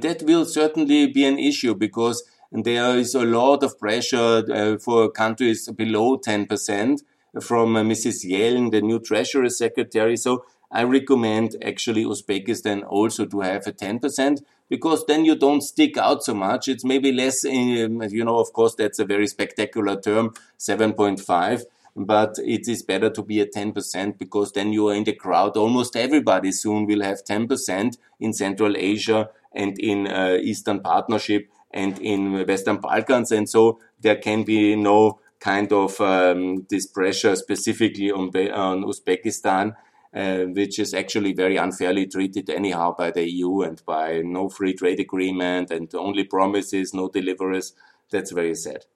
That 0.00 0.22
will 0.22 0.44
certainly 0.44 1.06
be 1.06 1.24
an 1.24 1.38
issue 1.38 1.74
because 1.74 2.22
there 2.52 2.98
is 2.98 3.14
a 3.14 3.24
lot 3.24 3.62
of 3.62 3.78
pressure 3.78 4.42
uh, 4.52 4.78
for 4.78 5.10
countries 5.10 5.68
below 5.70 6.18
10% 6.18 7.00
from 7.40 7.76
uh, 7.76 7.82
Mrs. 7.82 8.28
Yellen, 8.28 8.70
the 8.70 8.82
new 8.82 8.98
Treasury 8.98 9.50
Secretary. 9.50 10.16
So 10.16 10.44
I 10.70 10.82
recommend 10.82 11.56
actually 11.64 12.04
Uzbekistan 12.04 12.84
also 12.86 13.26
to 13.26 13.40
have 13.40 13.66
a 13.66 13.72
10% 13.72 14.42
because 14.68 15.04
then 15.06 15.24
you 15.24 15.36
don't 15.36 15.62
stick 15.62 15.96
out 15.96 16.22
so 16.22 16.34
much. 16.34 16.68
It's 16.68 16.84
maybe 16.84 17.12
less, 17.12 17.44
um, 17.44 18.02
you 18.02 18.24
know, 18.24 18.38
of 18.38 18.52
course, 18.52 18.74
that's 18.74 18.98
a 18.98 19.04
very 19.04 19.26
spectacular 19.26 20.00
term, 20.00 20.34
7.5 20.58 21.64
but 22.06 22.36
it 22.44 22.68
is 22.68 22.82
better 22.82 23.10
to 23.10 23.22
be 23.22 23.40
at 23.40 23.52
10% 23.52 24.18
because 24.18 24.52
then 24.52 24.72
you 24.72 24.88
are 24.88 24.94
in 24.94 25.04
the 25.04 25.12
crowd. 25.12 25.56
Almost 25.56 25.96
everybody 25.96 26.52
soon 26.52 26.86
will 26.86 27.02
have 27.02 27.24
10% 27.24 27.96
in 28.20 28.32
Central 28.32 28.76
Asia 28.76 29.30
and 29.52 29.78
in 29.78 30.06
uh, 30.06 30.38
Eastern 30.40 30.80
Partnership 30.80 31.50
and 31.70 31.98
in 32.00 32.46
Western 32.46 32.78
Balkans. 32.78 33.32
And 33.32 33.48
so 33.48 33.80
there 34.00 34.16
can 34.16 34.44
be 34.44 34.76
no 34.76 35.20
kind 35.40 35.72
of 35.72 36.00
um, 36.00 36.66
this 36.68 36.86
pressure 36.86 37.36
specifically 37.36 38.10
on, 38.10 38.28
on 38.52 38.84
Uzbekistan 38.84 39.74
uh, 40.12 40.44
which 40.46 40.78
is 40.78 40.92
actually 40.92 41.32
very 41.32 41.56
unfairly 41.56 42.06
treated 42.06 42.50
anyhow 42.50 42.92
by 42.96 43.10
the 43.12 43.30
EU 43.30 43.62
and 43.62 43.80
by 43.86 44.20
no 44.24 44.48
free 44.48 44.74
trade 44.74 44.98
agreement 44.98 45.70
and 45.70 45.94
only 45.94 46.24
promises, 46.24 46.92
no 46.92 47.08
deliveries. 47.08 47.74
That's 48.10 48.32
very 48.32 48.56
sad. 48.56 48.86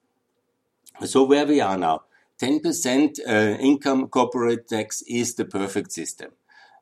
So 1.05 1.23
where 1.23 1.45
we 1.45 1.61
are 1.61 1.77
now, 1.77 2.03
10% 2.39 3.19
uh, 3.27 3.57
income 3.59 4.07
corporate 4.07 4.67
tax 4.67 5.01
is 5.07 5.35
the 5.35 5.45
perfect 5.45 5.91
system. 5.91 6.31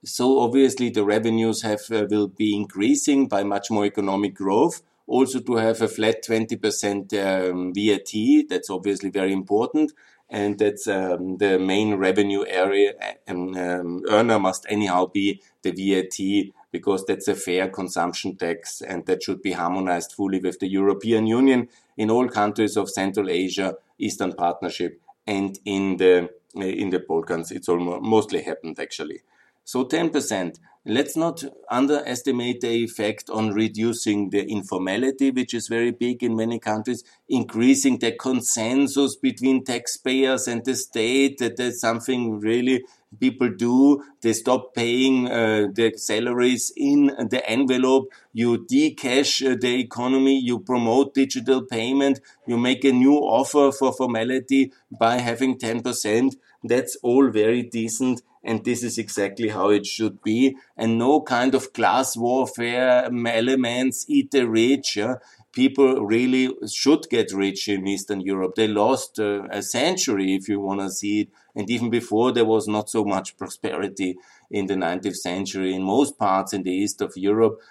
So 0.06 0.40
obviously 0.40 0.90
the 0.90 1.06
revenues 1.06 1.62
have 1.62 1.82
uh, 1.92 2.06
will 2.10 2.28
be 2.28 2.56
increasing 2.56 3.28
by 3.28 3.44
much 3.44 3.72
more 3.72 3.86
economic 3.86 4.36
growth. 4.36 4.82
Also 5.06 5.40
to 5.40 5.56
have 5.58 5.82
a 5.82 5.88
flat 5.88 6.24
20% 6.24 7.14
um, 7.14 7.74
VAT, 7.74 8.48
that's 8.50 8.70
obviously 8.70 9.10
very 9.10 9.34
important 9.34 9.92
and 10.34 10.58
that's 10.58 10.88
um, 10.88 11.38
the 11.38 11.60
main 11.60 11.96
revenue 11.96 12.44
area. 12.48 12.94
And 13.28 13.58
um, 13.58 14.02
earner 14.10 14.40
must 14.40 14.66
anyhow 14.68 15.06
be 15.06 15.42
the 15.62 15.72
VAT 15.72 16.52
because 16.72 17.06
that's 17.06 17.28
a 17.28 17.36
fair 17.36 17.70
consumption 17.70 18.36
tax, 18.36 18.82
and 18.82 19.06
that 19.06 19.22
should 19.22 19.44
be 19.44 19.52
harmonized 19.52 20.14
fully 20.14 20.40
with 20.40 20.60
the 20.60 20.68
European 20.68 21.28
Union 21.28 21.70
in 21.96 22.10
all 22.10 22.28
countries 22.28 22.76
of 22.76 22.90
Central 22.90 23.30
Asia, 23.30 23.76
Eastern 24.00 24.34
Partnership, 24.34 25.00
and 25.26 25.58
in 25.66 25.98
the 25.98 26.30
eh, 26.58 26.66
in 26.66 26.90
the 26.90 27.00
Balkans. 27.00 27.52
It's 27.52 27.70
almost 27.70 28.02
mostly 28.04 28.42
happened 28.44 28.80
actually. 28.80 29.22
So 29.66 29.86
10%. 29.86 30.60
Let's 30.86 31.16
not 31.16 31.42
underestimate 31.70 32.60
the 32.60 32.72
effect 32.84 33.30
on 33.30 33.54
reducing 33.54 34.32
the 34.32 34.46
informality, 34.46 35.32
which 35.32 35.54
is 35.54 35.70
very 35.70 35.92
big 35.92 36.22
in 36.24 36.36
many 36.36 36.60
countries, 36.60 37.06
increasing 37.30 38.00
the 38.00 38.12
consensus 38.12 39.16
between 39.16 39.64
taxpayers 39.64 40.46
and 40.46 40.66
the 40.66 40.76
state 40.76 41.38
that 41.38 41.56
there's 41.56 41.80
something 41.80 42.42
really 42.42 42.84
people 43.20 43.50
do. 43.50 44.04
They 44.22 44.34
stop 44.34 44.74
paying 44.74 45.28
uh, 45.28 45.68
the 45.74 45.94
salaries 45.98 46.72
in 46.76 47.08
the 47.30 47.42
envelope. 47.48 48.12
You 48.34 48.66
decash 48.66 49.46
uh, 49.46 49.56
the 49.60 49.80
economy. 49.80 50.40
You 50.40 50.60
promote 50.60 51.14
digital 51.14 51.64
payment. 51.64 52.20
You 52.48 52.58
make 52.58 52.84
a 52.84 52.92
new 52.92 53.16
offer 53.16 53.72
for 53.72 53.94
formality 53.94 54.72
by 54.92 55.18
having 55.18 55.58
10%. 55.58 56.36
That's 56.64 56.96
all 57.04 57.30
very 57.30 57.64
decent 57.64 58.22
and 58.44 58.66
this 58.66 58.84
is 58.84 58.98
exactly 58.98 59.50
how 59.50 59.70
it 59.70 59.86
should 59.86 60.22
be. 60.22 60.58
And 60.76 60.98
no 60.98 61.22
kind 61.22 61.56
of 61.56 61.74
class 61.74 62.18
warfare 62.18 63.10
elements 63.26 64.06
eat 64.10 64.32
the 64.32 64.48
rich. 64.48 64.98
Yeah? 64.98 65.16
People 65.54 66.06
really 66.06 66.50
should 66.68 67.08
get 67.10 67.32
rich 67.32 67.70
in 67.70 67.88
Eastern 67.88 68.22
Europe. 68.22 68.56
They 68.56 68.68
lost 68.68 69.20
uh, 69.20 69.44
a 69.52 69.62
century, 69.62 70.36
if 70.36 70.50
you 70.50 70.60
want 70.60 70.82
to 70.82 70.90
see 70.90 71.22
it. 71.22 71.30
And 71.56 71.70
even 71.70 71.90
before, 71.90 72.32
there 72.32 72.46
was 72.46 72.68
not 72.68 72.90
so 72.90 73.06
much 73.06 73.38
prosperity 73.38 74.18
in 74.50 74.66
the 74.66 74.76
19th 74.76 75.16
century 75.16 75.74
in 75.74 75.84
most 75.84 76.18
parts 76.18 76.54
in 76.54 76.64
the 76.64 76.72
east 76.72 77.02
of 77.02 77.14
Europe 77.16 77.62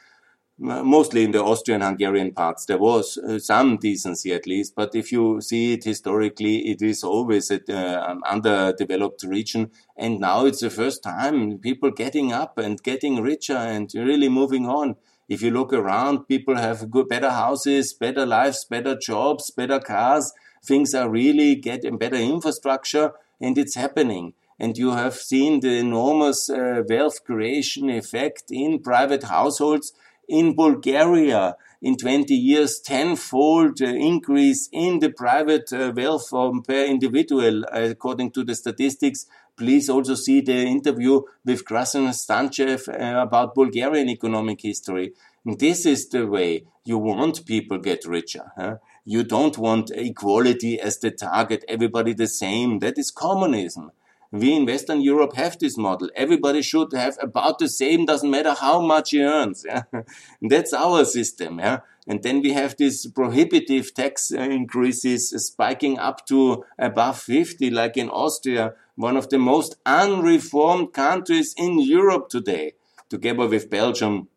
mostly 0.59 1.25
in 1.25 1.33
the 1.33 1.42
Austrian-Hungarian 1.42 2.33
parts, 2.33 2.66
there 2.66 2.79
was 2.79 3.18
uh, 3.18 3.38
some 3.38 3.79
decency 3.79 4.33
at 4.33 4.47
least. 4.47 4.75
But 4.77 4.95
if 4.95 5.11
you 5.11 5.40
see 5.40 5.73
it 5.73 5.85
historically, 5.85 6.71
it 6.71 6.83
is 6.83 7.03
always 7.03 7.51
an 7.51 7.62
uh, 7.68 8.16
underdeveloped 8.25 9.25
region. 9.25 9.71
And 9.97 10.21
now 10.21 10.47
it's 10.47 10.61
the 10.61 10.71
first 10.71 11.03
time 11.03 11.59
people 11.59 11.90
getting 11.90 12.33
up 12.33 12.59
and 12.59 12.83
getting 12.83 13.21
richer 13.23 13.57
and 13.57 13.90
really 13.95 14.29
moving 14.29 14.66
on. 14.66 14.97
If 15.29 15.43
you 15.43 15.51
look 15.51 15.73
around, 15.73 16.29
people 16.29 16.57
have 16.57 16.91
good, 16.91 17.09
better 17.09 17.31
houses, 17.31 17.93
better 17.93 18.27
lives, 18.27 18.65
better 18.65 18.97
jobs, 18.97 19.51
better 19.51 19.81
cars. 19.81 20.33
Things 20.65 20.95
are 20.95 21.09
really 21.09 21.55
getting 21.55 21.99
better 21.99 22.17
infrastructure 22.17 23.13
and 23.41 23.59
it's 23.59 23.75
happening 23.75 24.35
and 24.59 24.79
you 24.79 24.93
have 24.93 25.15
seen 25.15 25.59
the 25.61 25.77
enormous 25.79 26.49
uh, 26.49 26.83
wealth 26.89 27.25
creation 27.25 27.91
effect 27.91 28.45
in 28.51 28.79
private 28.79 29.25
households 29.25 29.93
In 30.29 30.55
Bulgaria, 30.55 31.57
in 31.83 31.97
20 31.97 32.35
years, 32.35 32.81
tenfold 32.81 33.83
uh, 33.83 33.87
increase 33.87 34.69
in 34.73 35.01
the 35.01 35.11
private 35.11 35.73
uh, 35.73 35.93
wealth 35.95 36.31
per 36.67 36.85
individual, 36.85 37.65
according 37.73 38.31
to 38.31 38.45
the 38.45 38.55
statistics. 38.55 39.27
Please 39.57 39.88
also 39.91 40.15
see 40.15 40.41
the 40.41 40.65
interview 40.65 41.23
with 41.45 41.65
Krasen 41.65 42.09
Stanchev 42.09 42.88
uh, 42.88 43.23
about 43.23 43.55
Bulgarian 43.55 44.09
economic 44.09 44.62
history. 44.62 45.12
This 45.45 45.85
is 45.87 46.09
the 46.09 46.27
way 46.27 46.65
you 46.85 46.99
want 46.99 47.47
people 47.47 47.79
get 47.79 48.07
richer. 48.07 48.53
Huh? 48.57 48.77
You 49.05 49.25
don't 49.25 49.59
want 49.59 49.91
equality 49.91 50.81
as 50.81 50.99
the 50.99 51.11
target, 51.11 51.65
everybody 51.69 52.15
the 52.15 52.29
same. 52.29 52.79
That 52.79 52.99
is 52.99 53.11
communism. 53.11 53.91
We 54.31 54.55
in 54.55 54.65
Western 54.65 55.03
Europe 55.03 55.35
have 55.37 55.59
this 55.59 55.77
model. 55.77 56.09
Everybody 56.17 56.62
should 56.62 56.93
have 56.95 57.19
about 57.21 57.59
the 57.59 57.69
same, 57.69 58.07
doesn't 58.07 58.31
matter 58.31 58.55
how 58.55 58.81
much 58.81 59.11
he 59.11 59.23
earns. 59.23 59.67
Yeah? 59.73 59.83
That's 60.41 60.73
our 60.73 61.05
system. 61.05 61.59
Yeah? 61.59 61.81
And 62.07 62.23
then 62.23 62.41
we 62.41 62.53
have 62.53 62.77
these 62.79 63.07
prohibitive 63.07 63.93
tax 63.95 64.31
increases 64.31 65.31
spiking 65.47 65.99
up 65.99 66.27
to 66.27 66.65
above 66.79 67.19
50, 67.21 67.71
like 67.71 67.97
in 67.97 68.09
Austria, 68.09 68.75
one 68.97 69.17
of 69.17 69.29
the 69.31 69.39
most 69.39 69.77
unreformed 69.87 70.93
countries 70.93 71.55
in 71.57 71.79
Europe 71.79 72.29
today, 72.29 72.73
together 73.09 73.47
with 73.47 73.71
Belgium 73.71 74.29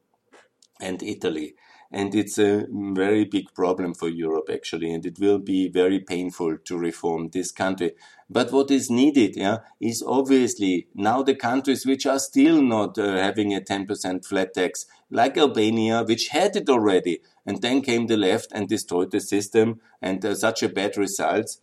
and 0.80 1.02
Italy 1.04 1.56
and 1.96 2.14
it's 2.14 2.38
a 2.38 2.66
very 2.72 3.24
big 3.24 3.54
problem 3.54 3.94
for 3.94 4.10
Europe 4.10 4.50
actually, 4.52 4.94
and 4.94 5.06
it 5.06 5.18
will 5.18 5.40
be 5.40 5.70
very 5.70 6.00
painful 6.00 6.58
to 6.66 6.78
reform 6.78 7.30
this 7.30 7.52
country. 7.52 7.94
But 8.30 8.52
what 8.52 8.70
is 8.70 8.90
needed, 8.90 9.38
yeah, 9.38 9.60
is 9.80 10.04
obviously 10.06 10.88
now 10.94 11.24
the 11.24 11.36
countries 11.36 11.86
which 11.86 12.06
are 12.06 12.20
still 12.20 12.62
not 12.62 12.98
uh, 12.98 13.18
having 13.18 13.54
a 13.54 13.62
10% 13.62 14.26
flat 14.26 14.54
tax, 14.54 14.86
like 15.10 15.38
Albania, 15.38 16.04
which 16.04 16.30
had 16.30 16.58
it 16.58 16.68
already, 16.68 17.22
and 17.46 17.62
then 17.62 17.82
came 17.82 18.08
the 18.08 18.18
left 18.18 18.52
and 18.52 18.68
destroyed 18.68 19.12
the 19.12 19.22
system, 19.22 19.80
and 20.02 20.26
uh, 20.26 20.36
such 20.36 20.64
a 20.64 20.70
bad 20.70 20.98
results 20.98 21.62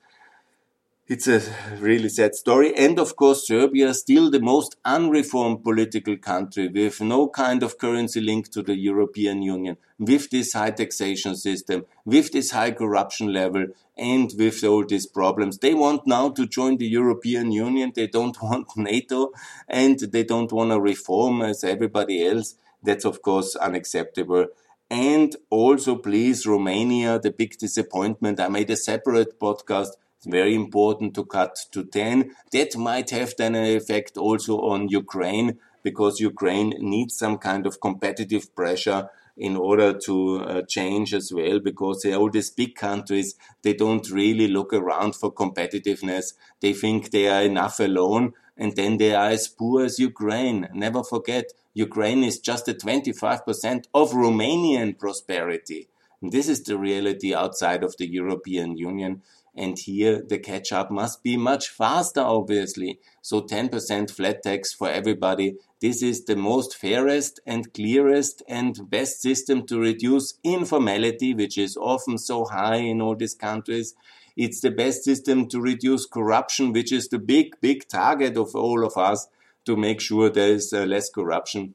it's 1.08 1.26
a 1.26 1.42
really 1.78 2.08
sad 2.08 2.34
story. 2.34 2.72
And 2.76 2.98
of 2.98 3.16
course, 3.16 3.46
Serbia 3.46 3.92
still 3.92 4.30
the 4.30 4.40
most 4.40 4.76
unreformed 4.84 5.64
political 5.64 6.16
country 6.16 6.68
with 6.68 7.00
no 7.00 7.28
kind 7.28 7.62
of 7.62 7.76
currency 7.76 8.20
link 8.20 8.50
to 8.52 8.62
the 8.62 8.76
European 8.76 9.42
Union, 9.42 9.76
with 9.98 10.30
this 10.30 10.52
high 10.52 10.70
taxation 10.70 11.34
system, 11.34 11.84
with 12.04 12.32
this 12.32 12.52
high 12.52 12.70
corruption 12.70 13.32
level, 13.32 13.66
and 13.96 14.32
with 14.38 14.62
all 14.64 14.84
these 14.86 15.06
problems. 15.06 15.58
They 15.58 15.74
want 15.74 16.06
now 16.06 16.30
to 16.30 16.46
join 16.46 16.76
the 16.78 16.86
European 16.86 17.52
Union. 17.52 17.92
They 17.94 18.06
don't 18.06 18.36
want 18.42 18.68
NATO 18.76 19.32
and 19.68 19.98
they 19.98 20.24
don't 20.24 20.52
want 20.52 20.70
to 20.70 20.80
reform 20.80 21.42
as 21.42 21.64
everybody 21.64 22.26
else. 22.26 22.54
That's 22.82 23.04
of 23.04 23.22
course 23.22 23.56
unacceptable. 23.56 24.46
And 24.90 25.34
also, 25.48 25.96
please, 25.96 26.46
Romania, 26.46 27.18
the 27.18 27.30
big 27.30 27.56
disappointment. 27.56 28.38
I 28.38 28.48
made 28.48 28.70
a 28.70 28.76
separate 28.76 29.40
podcast 29.40 29.92
it's 30.22 30.30
very 30.30 30.54
important 30.54 31.14
to 31.16 31.24
cut 31.24 31.58
to 31.72 31.82
10. 31.82 32.30
That 32.52 32.76
might 32.76 33.10
have 33.10 33.34
then 33.36 33.56
an 33.56 33.64
effect 33.64 34.16
also 34.16 34.60
on 34.60 34.88
Ukraine 34.88 35.58
because 35.82 36.20
Ukraine 36.20 36.74
needs 36.78 37.18
some 37.18 37.38
kind 37.38 37.66
of 37.66 37.80
competitive 37.80 38.54
pressure 38.54 39.10
in 39.36 39.56
order 39.56 39.98
to 39.98 40.44
uh, 40.44 40.62
change 40.68 41.12
as 41.12 41.32
well 41.32 41.58
because 41.58 42.04
all 42.04 42.30
these 42.30 42.50
big 42.50 42.76
countries 42.76 43.34
they 43.62 43.74
don't 43.74 44.08
really 44.12 44.46
look 44.46 44.72
around 44.72 45.16
for 45.16 45.32
competitiveness. 45.32 46.34
They 46.60 46.72
think 46.72 47.10
they 47.10 47.26
are 47.26 47.42
enough 47.42 47.80
alone 47.80 48.34
and 48.56 48.76
then 48.76 48.98
they 48.98 49.16
are 49.16 49.30
as 49.30 49.48
poor 49.48 49.84
as 49.84 49.98
Ukraine. 49.98 50.68
Never 50.72 51.02
forget 51.02 51.52
Ukraine 51.74 52.22
is 52.22 52.38
just 52.38 52.68
a 52.68 52.74
25% 52.74 53.86
of 53.92 54.12
Romanian 54.12 54.96
prosperity. 54.96 55.88
And 56.20 56.30
this 56.30 56.48
is 56.48 56.62
the 56.62 56.78
reality 56.78 57.34
outside 57.34 57.82
of 57.82 57.96
the 57.96 58.06
European 58.06 58.76
Union 58.76 59.22
and 59.54 59.78
here 59.78 60.22
the 60.26 60.38
catch 60.38 60.72
up 60.72 60.90
must 60.90 61.22
be 61.22 61.36
much 61.36 61.68
faster, 61.68 62.20
obviously. 62.20 62.98
So 63.20 63.42
10% 63.42 64.10
flat 64.10 64.42
tax 64.42 64.72
for 64.72 64.88
everybody. 64.88 65.56
This 65.80 66.02
is 66.02 66.24
the 66.24 66.36
most 66.36 66.76
fairest 66.76 67.40
and 67.46 67.72
clearest 67.74 68.42
and 68.48 68.88
best 68.88 69.20
system 69.20 69.66
to 69.66 69.78
reduce 69.78 70.34
informality, 70.42 71.34
which 71.34 71.58
is 71.58 71.76
often 71.76 72.18
so 72.18 72.44
high 72.46 72.76
in 72.76 73.00
all 73.02 73.16
these 73.16 73.34
countries. 73.34 73.94
It's 74.36 74.60
the 74.60 74.70
best 74.70 75.04
system 75.04 75.48
to 75.48 75.60
reduce 75.60 76.06
corruption, 76.06 76.72
which 76.72 76.90
is 76.90 77.08
the 77.08 77.18
big, 77.18 77.60
big 77.60 77.88
target 77.88 78.36
of 78.36 78.54
all 78.54 78.84
of 78.84 78.96
us 78.96 79.28
to 79.66 79.76
make 79.76 80.00
sure 80.00 80.30
there 80.30 80.52
is 80.52 80.72
uh, 80.72 80.84
less 80.84 81.10
corruption. 81.10 81.74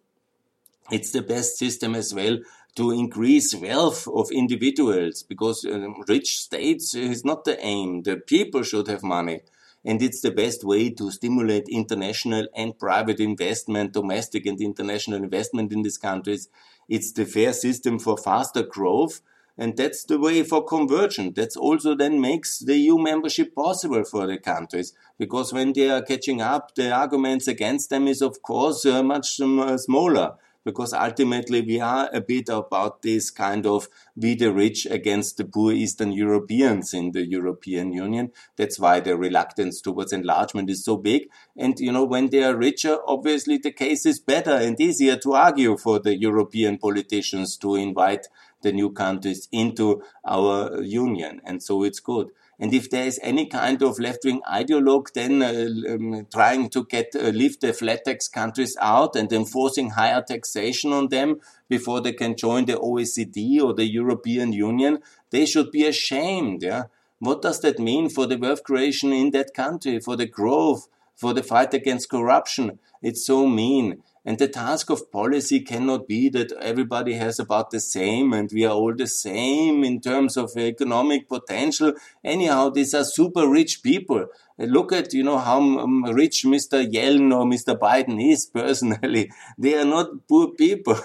It's 0.89 1.12
the 1.12 1.21
best 1.21 1.58
system 1.58 1.95
as 1.95 2.13
well 2.13 2.39
to 2.76 2.91
increase 2.91 3.56
wealth 3.56 4.08
of 4.08 4.32
individuals 4.32 5.23
because 5.23 5.65
um, 5.65 6.04
rich 6.08 6.38
states 6.38 6.93
is 6.93 7.26
not 7.26 7.43
the 7.43 7.60
aim. 7.60 8.04
The 8.04 8.17
people 8.17 8.63
should 8.63 8.88
have 8.88 9.04
money. 9.04 9.41
And 9.84 10.02
it's 10.02 10.21
the 10.21 10.32
best 10.32 10.63
way 10.63 10.89
to 10.91 11.12
stimulate 11.12 11.67
international 11.69 12.47
and 12.56 12.78
private 12.78 13.19
investment, 13.19 13.93
domestic 13.93 14.45
and 14.45 14.62
international 14.62 15.23
investment 15.23 15.73
in 15.73 15.82
these 15.82 15.97
countries. 15.97 16.50
It's 16.88 17.12
the 17.12 17.26
fair 17.26 17.54
system 17.54 17.97
for 18.00 18.17
faster 18.17 18.63
growth. 18.63 19.21
And 19.58 19.76
that's 19.76 20.04
the 20.04 20.19
way 20.19 20.43
for 20.43 20.63
convergence. 20.63 21.34
That's 21.36 21.58
also 21.58 21.95
then 21.95 22.21
makes 22.21 22.60
the 22.60 22.78
EU 22.78 23.00
membership 23.00 23.56
possible 23.56 24.04
for 24.04 24.28
the 24.28 24.38
countries. 24.38 24.93
Because 25.17 25.52
when 25.52 25.73
they 25.73 25.89
are 25.89 26.04
catching 26.04 26.41
up, 26.41 26.76
the 26.76 26.91
arguments 26.91 27.47
against 27.47 27.89
them 27.89 28.08
is 28.08 28.21
of 28.21 28.41
course 28.43 28.86
uh, 28.86 29.02
much 29.02 29.39
um, 29.41 29.78
smaller 29.80 30.36
because 30.68 30.92
ultimately 30.92 31.62
we 31.62 31.80
are 31.80 32.10
a 32.12 32.20
bit 32.20 32.50
about 32.50 33.02
this 33.02 33.32
kind 33.32 33.66
of 33.66 33.88
we 34.18 34.36
the 34.36 34.52
rich 34.52 34.86
against 34.86 35.38
the 35.38 35.46
poor 35.46 35.72
Eastern 35.72 36.12
Europeans 36.12 36.94
in 36.94 37.14
the 37.14 37.26
European 37.26 37.94
Union. 37.94 38.34
That's 38.58 38.78
why 38.78 39.00
the 39.00 39.16
reluctance 39.16 39.80
towards 39.80 40.12
enlargement 40.12 40.70
is 40.70 40.84
so 40.84 40.98
big. 40.98 41.30
And, 41.56 41.80
you 41.80 41.94
know, 41.94 42.04
when 42.04 42.32
they 42.32 42.44
are 42.44 42.54
richer, 42.54 42.98
obviously 43.08 43.58
the 43.60 43.72
case 43.72 44.06
is 44.06 44.20
better 44.20 44.52
and 44.52 44.78
easier 44.78 45.16
to 45.16 45.36
argue 45.36 45.78
for 45.78 46.00
the 46.00 46.18
European 46.18 46.78
politicians 46.80 47.56
to 47.60 47.76
invite 47.76 48.28
the 48.62 48.74
new 48.74 48.92
countries 48.92 49.48
into 49.54 50.04
our 50.28 50.82
union. 50.82 51.40
And 51.46 51.64
so 51.64 51.84
it's 51.84 52.02
good. 52.02 52.32
And 52.60 52.74
if 52.74 52.89
there 52.89 53.06
is 53.06 53.20
any 53.22 53.46
kind 53.46 53.84
of 53.84 54.00
left-wing 54.00 54.41
ideologue 54.50 55.13
then 55.13 55.43
uh, 55.43 55.93
um, 55.93 56.28
trying 56.34 56.70
to 56.70 56.86
get 56.86 57.10
uh, 57.15 57.30
lift 57.30 57.62
the 57.62 57.72
flat 57.72 58.06
tax 58.06 58.28
countries 58.28 58.76
out 58.82 59.15
and 59.15 59.32
enforcing 59.32 59.91
higher 59.91 60.24
taxation 60.28 60.91
on 60.91 61.10
them 61.10 61.39
before 61.70 62.02
they 62.02 62.13
can 62.13 62.36
join 62.36 62.65
the 62.65 62.74
OECD 62.74 63.62
or 63.62 63.74
the 63.74 63.86
European 63.86 64.54
Union, 64.54 65.00
they 65.30 65.46
should 65.46 65.72
be 65.72 65.86
ashamed. 65.86 66.63
Yeah. 66.63 66.86
What 67.20 67.41
does 67.41 67.62
that 67.62 67.80
mean 67.80 68.10
for 68.10 68.26
the 68.26 68.38
wealth 68.38 68.63
creation 68.63 69.12
in 69.13 69.32
that 69.32 69.54
country, 69.54 70.00
for 70.00 70.15
the 70.15 70.28
growth, 70.28 70.88
for 71.15 71.34
the 71.34 71.43
fight 71.43 71.74
against 71.74 72.10
corruption? 72.10 72.80
It's 73.02 73.26
so 73.26 73.48
mean. 73.48 74.04
And 74.28 74.38
the 74.40 74.50
task 74.50 74.90
of 74.90 75.10
policy 75.10 75.62
cannot 75.62 76.06
be 76.06 76.28
that 76.28 76.52
everybody 76.60 77.13
has 77.13 77.40
about 77.40 77.72
the 77.72 77.80
same 77.80 78.34
and 78.34 78.52
we 78.54 78.66
are 78.66 78.74
all 78.74 78.94
the 78.94 79.08
same 79.08 79.86
in 79.86 80.02
terms 80.02 80.36
of 80.36 80.52
economic 80.58 81.30
potential. 81.30 81.94
Anyhow, 82.26 82.72
these 82.72 82.94
are 82.94 83.06
super 83.06 83.48
rich 83.48 83.82
people. 83.82 84.28
Look 84.58 84.92
at, 84.92 85.13
you 85.13 85.24
know, 85.24 85.38
how 85.38 85.62
um, 85.62 86.04
rich 86.04 86.44
Mr. 86.44 86.86
Yellen 86.92 87.34
or 87.34 87.46
Mr. 87.46 87.80
Biden 87.80 88.22
is 88.22 88.46
personally. 88.54 89.32
They 89.58 89.76
are 89.76 89.86
not 89.86 90.28
poor 90.28 90.50
people. 90.50 91.00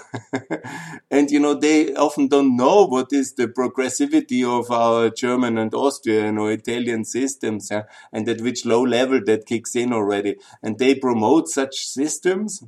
and, 1.09 1.31
you 1.31 1.39
know, 1.39 1.53
they 1.53 1.93
often 1.93 2.27
don't 2.27 2.57
know 2.57 2.85
what 2.85 3.13
is 3.13 3.35
the 3.35 3.47
progressivity 3.47 4.43
of 4.43 4.69
our 4.69 5.09
German 5.09 5.57
and 5.57 5.73
Austrian 5.73 6.37
or 6.37 6.51
Italian 6.51 7.05
systems 7.05 7.69
yeah? 7.71 7.83
and 8.11 8.27
at 8.27 8.41
which 8.41 8.65
low 8.65 8.81
level 8.81 9.21
that 9.27 9.45
kicks 9.45 9.77
in 9.77 9.93
already. 9.93 10.35
And 10.61 10.77
they 10.77 10.95
promote 10.95 11.47
such 11.47 11.85
systems 11.87 12.65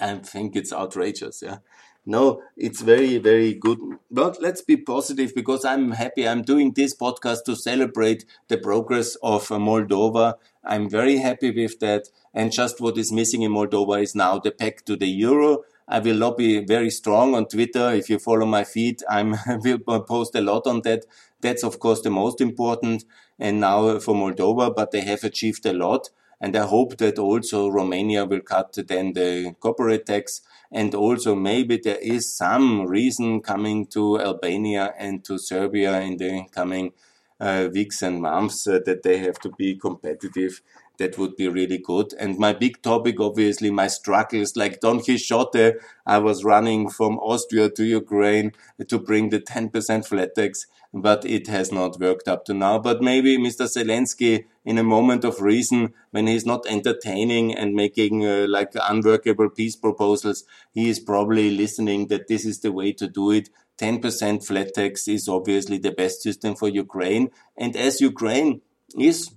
I 0.00 0.16
think 0.16 0.56
it's 0.56 0.72
outrageous. 0.72 1.42
Yeah. 1.42 1.58
No, 2.06 2.42
it's 2.56 2.80
very, 2.80 3.18
very 3.18 3.52
good. 3.54 3.78
But 4.10 4.40
let's 4.40 4.62
be 4.62 4.76
positive 4.76 5.34
because 5.34 5.64
I'm 5.64 5.92
happy. 5.92 6.26
I'm 6.26 6.42
doing 6.42 6.72
this 6.72 6.96
podcast 6.96 7.44
to 7.44 7.54
celebrate 7.54 8.24
the 8.48 8.56
progress 8.56 9.16
of 9.22 9.52
uh, 9.52 9.58
Moldova. 9.58 10.34
I'm 10.64 10.88
very 10.88 11.18
happy 11.18 11.50
with 11.50 11.78
that. 11.80 12.08
And 12.32 12.52
just 12.52 12.80
what 12.80 12.96
is 12.96 13.12
missing 13.12 13.42
in 13.42 13.52
Moldova 13.52 14.02
is 14.02 14.14
now 14.14 14.38
the 14.38 14.50
pact 14.50 14.86
to 14.86 14.96
the 14.96 15.08
euro. 15.08 15.64
I 15.86 15.98
will 15.98 16.16
lobby 16.16 16.64
very 16.64 16.90
strong 16.90 17.34
on 17.34 17.46
Twitter. 17.46 17.90
If 17.90 18.08
you 18.08 18.18
follow 18.18 18.46
my 18.46 18.64
feed, 18.64 19.02
I 19.10 19.22
will 19.22 19.78
post 20.00 20.34
a 20.34 20.40
lot 20.40 20.66
on 20.66 20.80
that. 20.82 21.04
That's 21.42 21.64
of 21.64 21.78
course 21.80 22.00
the 22.00 22.10
most 22.10 22.40
important. 22.40 23.04
And 23.38 23.60
now 23.60 23.98
for 23.98 24.14
Moldova, 24.14 24.74
but 24.74 24.90
they 24.90 25.00
have 25.02 25.24
achieved 25.24 25.66
a 25.66 25.72
lot. 25.72 26.10
And 26.40 26.56
I 26.56 26.66
hope 26.66 26.96
that 26.98 27.18
also 27.18 27.68
Romania 27.68 28.24
will 28.24 28.40
cut 28.40 28.76
then 28.88 29.12
the 29.12 29.54
corporate 29.60 30.06
tax. 30.06 30.40
And 30.72 30.94
also 30.94 31.34
maybe 31.34 31.76
there 31.76 31.98
is 32.00 32.34
some 32.34 32.86
reason 32.86 33.40
coming 33.40 33.86
to 33.88 34.20
Albania 34.20 34.94
and 34.98 35.24
to 35.24 35.38
Serbia 35.38 36.00
in 36.00 36.16
the 36.16 36.46
coming 36.52 36.92
uh, 37.40 37.68
weeks 37.72 38.02
and 38.02 38.20
months 38.20 38.66
uh, 38.66 38.80
that 38.86 39.02
they 39.02 39.18
have 39.18 39.38
to 39.40 39.50
be 39.50 39.76
competitive. 39.76 40.62
that 41.00 41.16
would 41.18 41.34
be 41.34 41.48
really 41.48 41.78
good. 41.78 42.12
And 42.20 42.38
my 42.38 42.52
big 42.52 42.82
topic, 42.82 43.18
obviously, 43.18 43.70
my 43.70 43.88
struggles 43.88 44.54
like 44.54 44.80
Don 44.80 45.00
Quixote. 45.00 45.72
I 46.06 46.18
was 46.18 46.44
running 46.44 46.90
from 46.90 47.18
Austria 47.18 47.70
to 47.70 47.84
Ukraine 47.84 48.52
to 48.86 48.98
bring 48.98 49.30
the 49.30 49.40
10% 49.40 50.06
flat 50.06 50.34
tax, 50.34 50.66
but 50.92 51.24
it 51.24 51.46
has 51.46 51.70
not 51.70 52.00
worked 52.00 52.26
up 52.28 52.44
to 52.44 52.54
now. 52.54 52.78
But 52.78 53.02
maybe 53.02 53.38
Mr. 53.38 53.66
Zelensky, 53.66 54.44
in 54.64 54.78
a 54.78 54.82
moment 54.82 55.24
of 55.24 55.40
reason, 55.40 55.94
when 56.10 56.26
he's 56.26 56.44
not 56.44 56.66
entertaining 56.66 57.54
and 57.54 57.74
making 57.74 58.26
uh, 58.26 58.46
like 58.48 58.72
unworkable 58.74 59.50
peace 59.50 59.76
proposals, 59.76 60.44
he 60.72 60.88
is 60.88 60.98
probably 60.98 61.50
listening 61.50 62.08
that 62.08 62.28
this 62.28 62.44
is 62.44 62.60
the 62.60 62.72
way 62.72 62.92
to 62.92 63.08
do 63.08 63.30
it. 63.30 63.50
10% 63.78 64.46
flat 64.46 64.74
tax 64.74 65.08
is 65.08 65.28
obviously 65.28 65.78
the 65.78 65.92
best 65.92 66.22
system 66.22 66.54
for 66.54 66.68
Ukraine. 66.68 67.30
And 67.56 67.76
as 67.76 68.00
Ukraine 68.00 68.60
is 68.98 69.30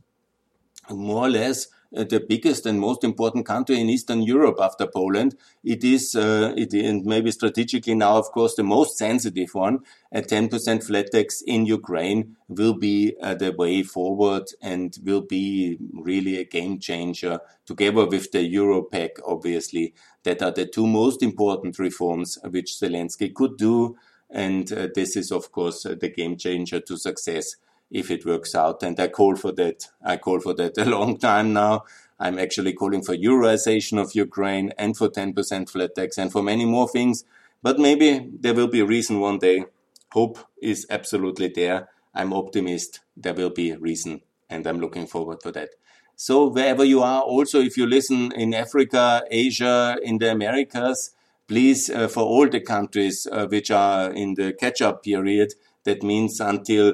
more 0.89 1.27
or 1.27 1.29
less 1.29 1.67
the 1.93 2.19
biggest 2.27 2.65
and 2.65 2.79
most 2.79 3.03
important 3.03 3.45
country 3.45 3.79
in 3.79 3.89
Eastern 3.89 4.23
Europe 4.23 4.57
after 4.59 4.87
Poland. 4.87 5.35
It 5.63 5.83
is, 5.83 6.15
uh, 6.15 6.53
it 6.57 6.73
is 6.73 7.03
maybe 7.05 7.31
strategically 7.31 7.93
now, 7.93 8.17
of 8.17 8.31
course, 8.31 8.55
the 8.55 8.63
most 8.63 8.97
sensitive 8.97 9.53
one. 9.53 9.79
A 10.11 10.21
10% 10.21 10.83
flat 10.83 11.11
tax 11.11 11.41
in 11.45 11.65
Ukraine 11.65 12.35
will 12.47 12.73
be 12.73 13.15
uh, 13.21 13.35
the 13.35 13.51
way 13.51 13.83
forward 13.83 14.45
and 14.61 14.97
will 15.03 15.21
be 15.21 15.77
really 15.93 16.39
a 16.39 16.45
game 16.45 16.79
changer 16.79 17.39
together 17.65 18.05
with 18.07 18.31
the 18.31 18.43
Euro 18.43 18.81
pact, 18.81 19.19
obviously. 19.25 19.93
That 20.23 20.41
are 20.41 20.51
the 20.51 20.65
two 20.65 20.87
most 20.87 21.21
important 21.21 21.77
reforms 21.77 22.39
which 22.49 22.71
Zelensky 22.79 23.33
could 23.33 23.57
do. 23.57 23.97
And 24.29 24.71
uh, 24.73 24.87
this 24.95 25.15
is, 25.15 25.31
of 25.31 25.51
course, 25.51 25.85
uh, 25.85 25.95
the 25.99 26.09
game 26.09 26.37
changer 26.37 26.79
to 26.79 26.97
success 26.97 27.55
if 27.91 28.09
it 28.11 28.25
works 28.25 28.55
out. 28.55 28.83
And 28.83 28.99
I 28.99 29.07
call 29.07 29.35
for 29.35 29.51
that. 29.53 29.87
I 30.03 30.17
call 30.17 30.39
for 30.39 30.53
that 30.55 30.77
a 30.77 30.85
long 30.85 31.17
time 31.17 31.53
now. 31.53 31.85
I'm 32.19 32.39
actually 32.39 32.73
calling 32.73 33.03
for 33.03 33.15
Euroization 33.15 34.01
of 34.01 34.15
Ukraine 34.15 34.71
and 34.77 34.95
for 34.95 35.09
10% 35.09 35.69
flat 35.69 35.95
tax 35.95 36.17
and 36.17 36.31
for 36.31 36.41
many 36.41 36.65
more 36.65 36.87
things. 36.87 37.25
But 37.61 37.79
maybe 37.79 38.29
there 38.39 38.53
will 38.53 38.67
be 38.67 38.81
a 38.81 38.85
reason 38.85 39.19
one 39.19 39.39
day. 39.39 39.65
Hope 40.11 40.39
is 40.61 40.85
absolutely 40.89 41.47
there. 41.47 41.89
I'm 42.13 42.33
optimist. 42.33 43.01
There 43.17 43.33
will 43.33 43.49
be 43.49 43.71
a 43.71 43.79
reason 43.79 44.21
and 44.49 44.67
I'm 44.67 44.79
looking 44.79 45.07
forward 45.07 45.41
to 45.41 45.51
that. 45.53 45.69
So 46.15 46.47
wherever 46.47 46.83
you 46.83 47.01
are, 47.01 47.21
also 47.21 47.59
if 47.59 47.75
you 47.77 47.87
listen 47.87 48.31
in 48.33 48.53
Africa, 48.53 49.23
Asia, 49.31 49.97
in 50.03 50.19
the 50.19 50.31
Americas, 50.31 51.11
please, 51.47 51.89
uh, 51.89 52.07
for 52.07 52.23
all 52.23 52.47
the 52.47 52.61
countries 52.61 53.27
uh, 53.31 53.47
which 53.47 53.71
are 53.71 54.11
in 54.11 54.35
the 54.35 54.53
catch-up 54.53 55.03
period, 55.03 55.53
that 55.83 56.03
means 56.03 56.39
until 56.39 56.93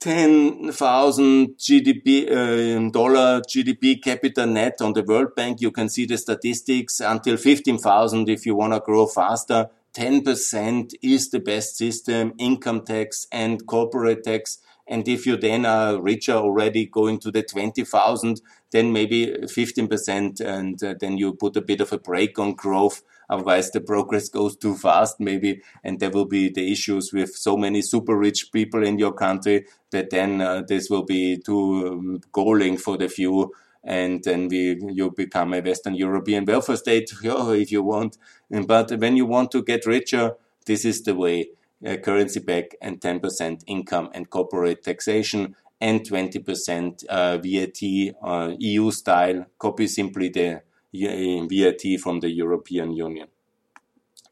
10,000 0.00 1.58
GDP 1.58 2.30
uh, 2.30 2.90
dollar 2.90 3.42
GDP 3.42 4.02
capita 4.02 4.46
net 4.46 4.80
on 4.80 4.94
the 4.94 5.02
World 5.02 5.34
Bank. 5.36 5.60
You 5.60 5.70
can 5.70 5.90
see 5.90 6.06
the 6.06 6.16
statistics 6.16 7.00
until 7.00 7.36
15,000 7.36 8.30
if 8.30 8.46
you 8.46 8.54
want 8.54 8.72
to 8.72 8.80
grow 8.80 9.06
faster. 9.06 9.68
10% 9.92 10.94
is 11.02 11.28
the 11.30 11.40
best 11.40 11.76
system, 11.76 12.32
income 12.38 12.82
tax 12.82 13.26
and 13.30 13.66
corporate 13.66 14.24
tax. 14.24 14.58
And 14.88 15.06
if 15.06 15.26
you 15.26 15.36
then 15.36 15.66
are 15.66 16.00
richer 16.00 16.32
already 16.32 16.86
going 16.86 17.18
to 17.20 17.30
the 17.30 17.42
20,000, 17.42 18.40
then 18.70 18.92
maybe 18.94 19.26
15% 19.26 20.40
and 20.40 20.82
uh, 20.82 20.94
then 20.98 21.18
you 21.18 21.34
put 21.34 21.56
a 21.56 21.60
bit 21.60 21.82
of 21.82 21.92
a 21.92 21.98
break 21.98 22.38
on 22.38 22.54
growth 22.54 23.02
Otherwise, 23.30 23.70
the 23.70 23.80
progress 23.80 24.28
goes 24.28 24.56
too 24.56 24.74
fast, 24.74 25.20
maybe, 25.20 25.62
and 25.84 26.00
there 26.00 26.10
will 26.10 26.26
be 26.26 26.50
the 26.50 26.70
issues 26.70 27.12
with 27.12 27.34
so 27.34 27.56
many 27.56 27.80
super 27.80 28.18
rich 28.18 28.50
people 28.52 28.84
in 28.84 28.98
your 28.98 29.12
country 29.12 29.64
that 29.92 30.10
then 30.10 30.40
uh, 30.40 30.62
this 30.66 30.90
will 30.90 31.04
be 31.04 31.38
too 31.38 31.88
um, 31.88 32.20
galling 32.32 32.76
for 32.76 32.98
the 32.98 33.08
few 33.08 33.52
and 33.82 34.22
then 34.24 34.48
we 34.48 34.78
you 34.92 35.10
become 35.10 35.54
a 35.54 35.60
Western 35.60 35.94
European 35.94 36.44
welfare 36.44 36.76
state 36.76 37.10
if 37.22 37.72
you 37.72 37.82
want. 37.82 38.18
But 38.50 38.90
when 38.98 39.16
you 39.16 39.26
want 39.26 39.50
to 39.52 39.62
get 39.62 39.86
richer, 39.86 40.34
this 40.66 40.84
is 40.84 41.02
the 41.02 41.14
way: 41.14 41.50
uh, 41.86 41.96
currency 41.96 42.40
back 42.40 42.76
and 42.82 43.00
10% 43.00 43.62
income 43.66 44.10
and 44.12 44.28
corporate 44.28 44.82
taxation 44.82 45.56
and 45.80 46.02
20% 46.02 47.06
uh, 47.06 47.38
VAT 47.38 48.14
uh, 48.22 48.54
EU 48.58 48.90
style. 48.90 49.46
Copy 49.58 49.86
simply 49.86 50.28
the 50.28 50.62
VAT 50.92 52.00
from 52.00 52.20
the 52.20 52.30
European 52.30 52.92
Union. 52.92 53.28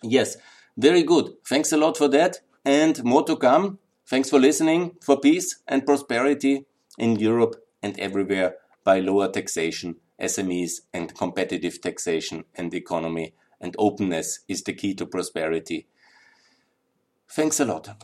Yes, 0.02 0.36
very 0.76 1.02
good. 1.02 1.34
Thanks 1.46 1.72
a 1.72 1.76
lot 1.76 1.96
for 1.96 2.08
that 2.08 2.40
and 2.64 3.02
more 3.04 3.24
to 3.24 3.36
come. 3.36 3.78
Thanks 4.06 4.30
for 4.30 4.38
listening 4.38 4.96
for 5.02 5.20
peace 5.20 5.60
and 5.66 5.84
prosperity 5.84 6.66
in 6.98 7.16
Europe 7.16 7.56
and 7.82 7.98
everywhere 7.98 8.56
by 8.84 9.00
lower 9.00 9.28
taxation, 9.28 9.96
SMEs 10.20 10.80
and 10.94 11.14
competitive 11.14 11.80
taxation 11.80 12.44
and 12.54 12.72
economy 12.74 13.34
and 13.60 13.74
openness 13.78 14.40
is 14.48 14.62
the 14.62 14.72
key 14.72 14.94
to 14.94 15.06
prosperity. 15.06 15.86
Thanks 17.30 17.60
a 17.60 17.64
lot. 17.64 18.02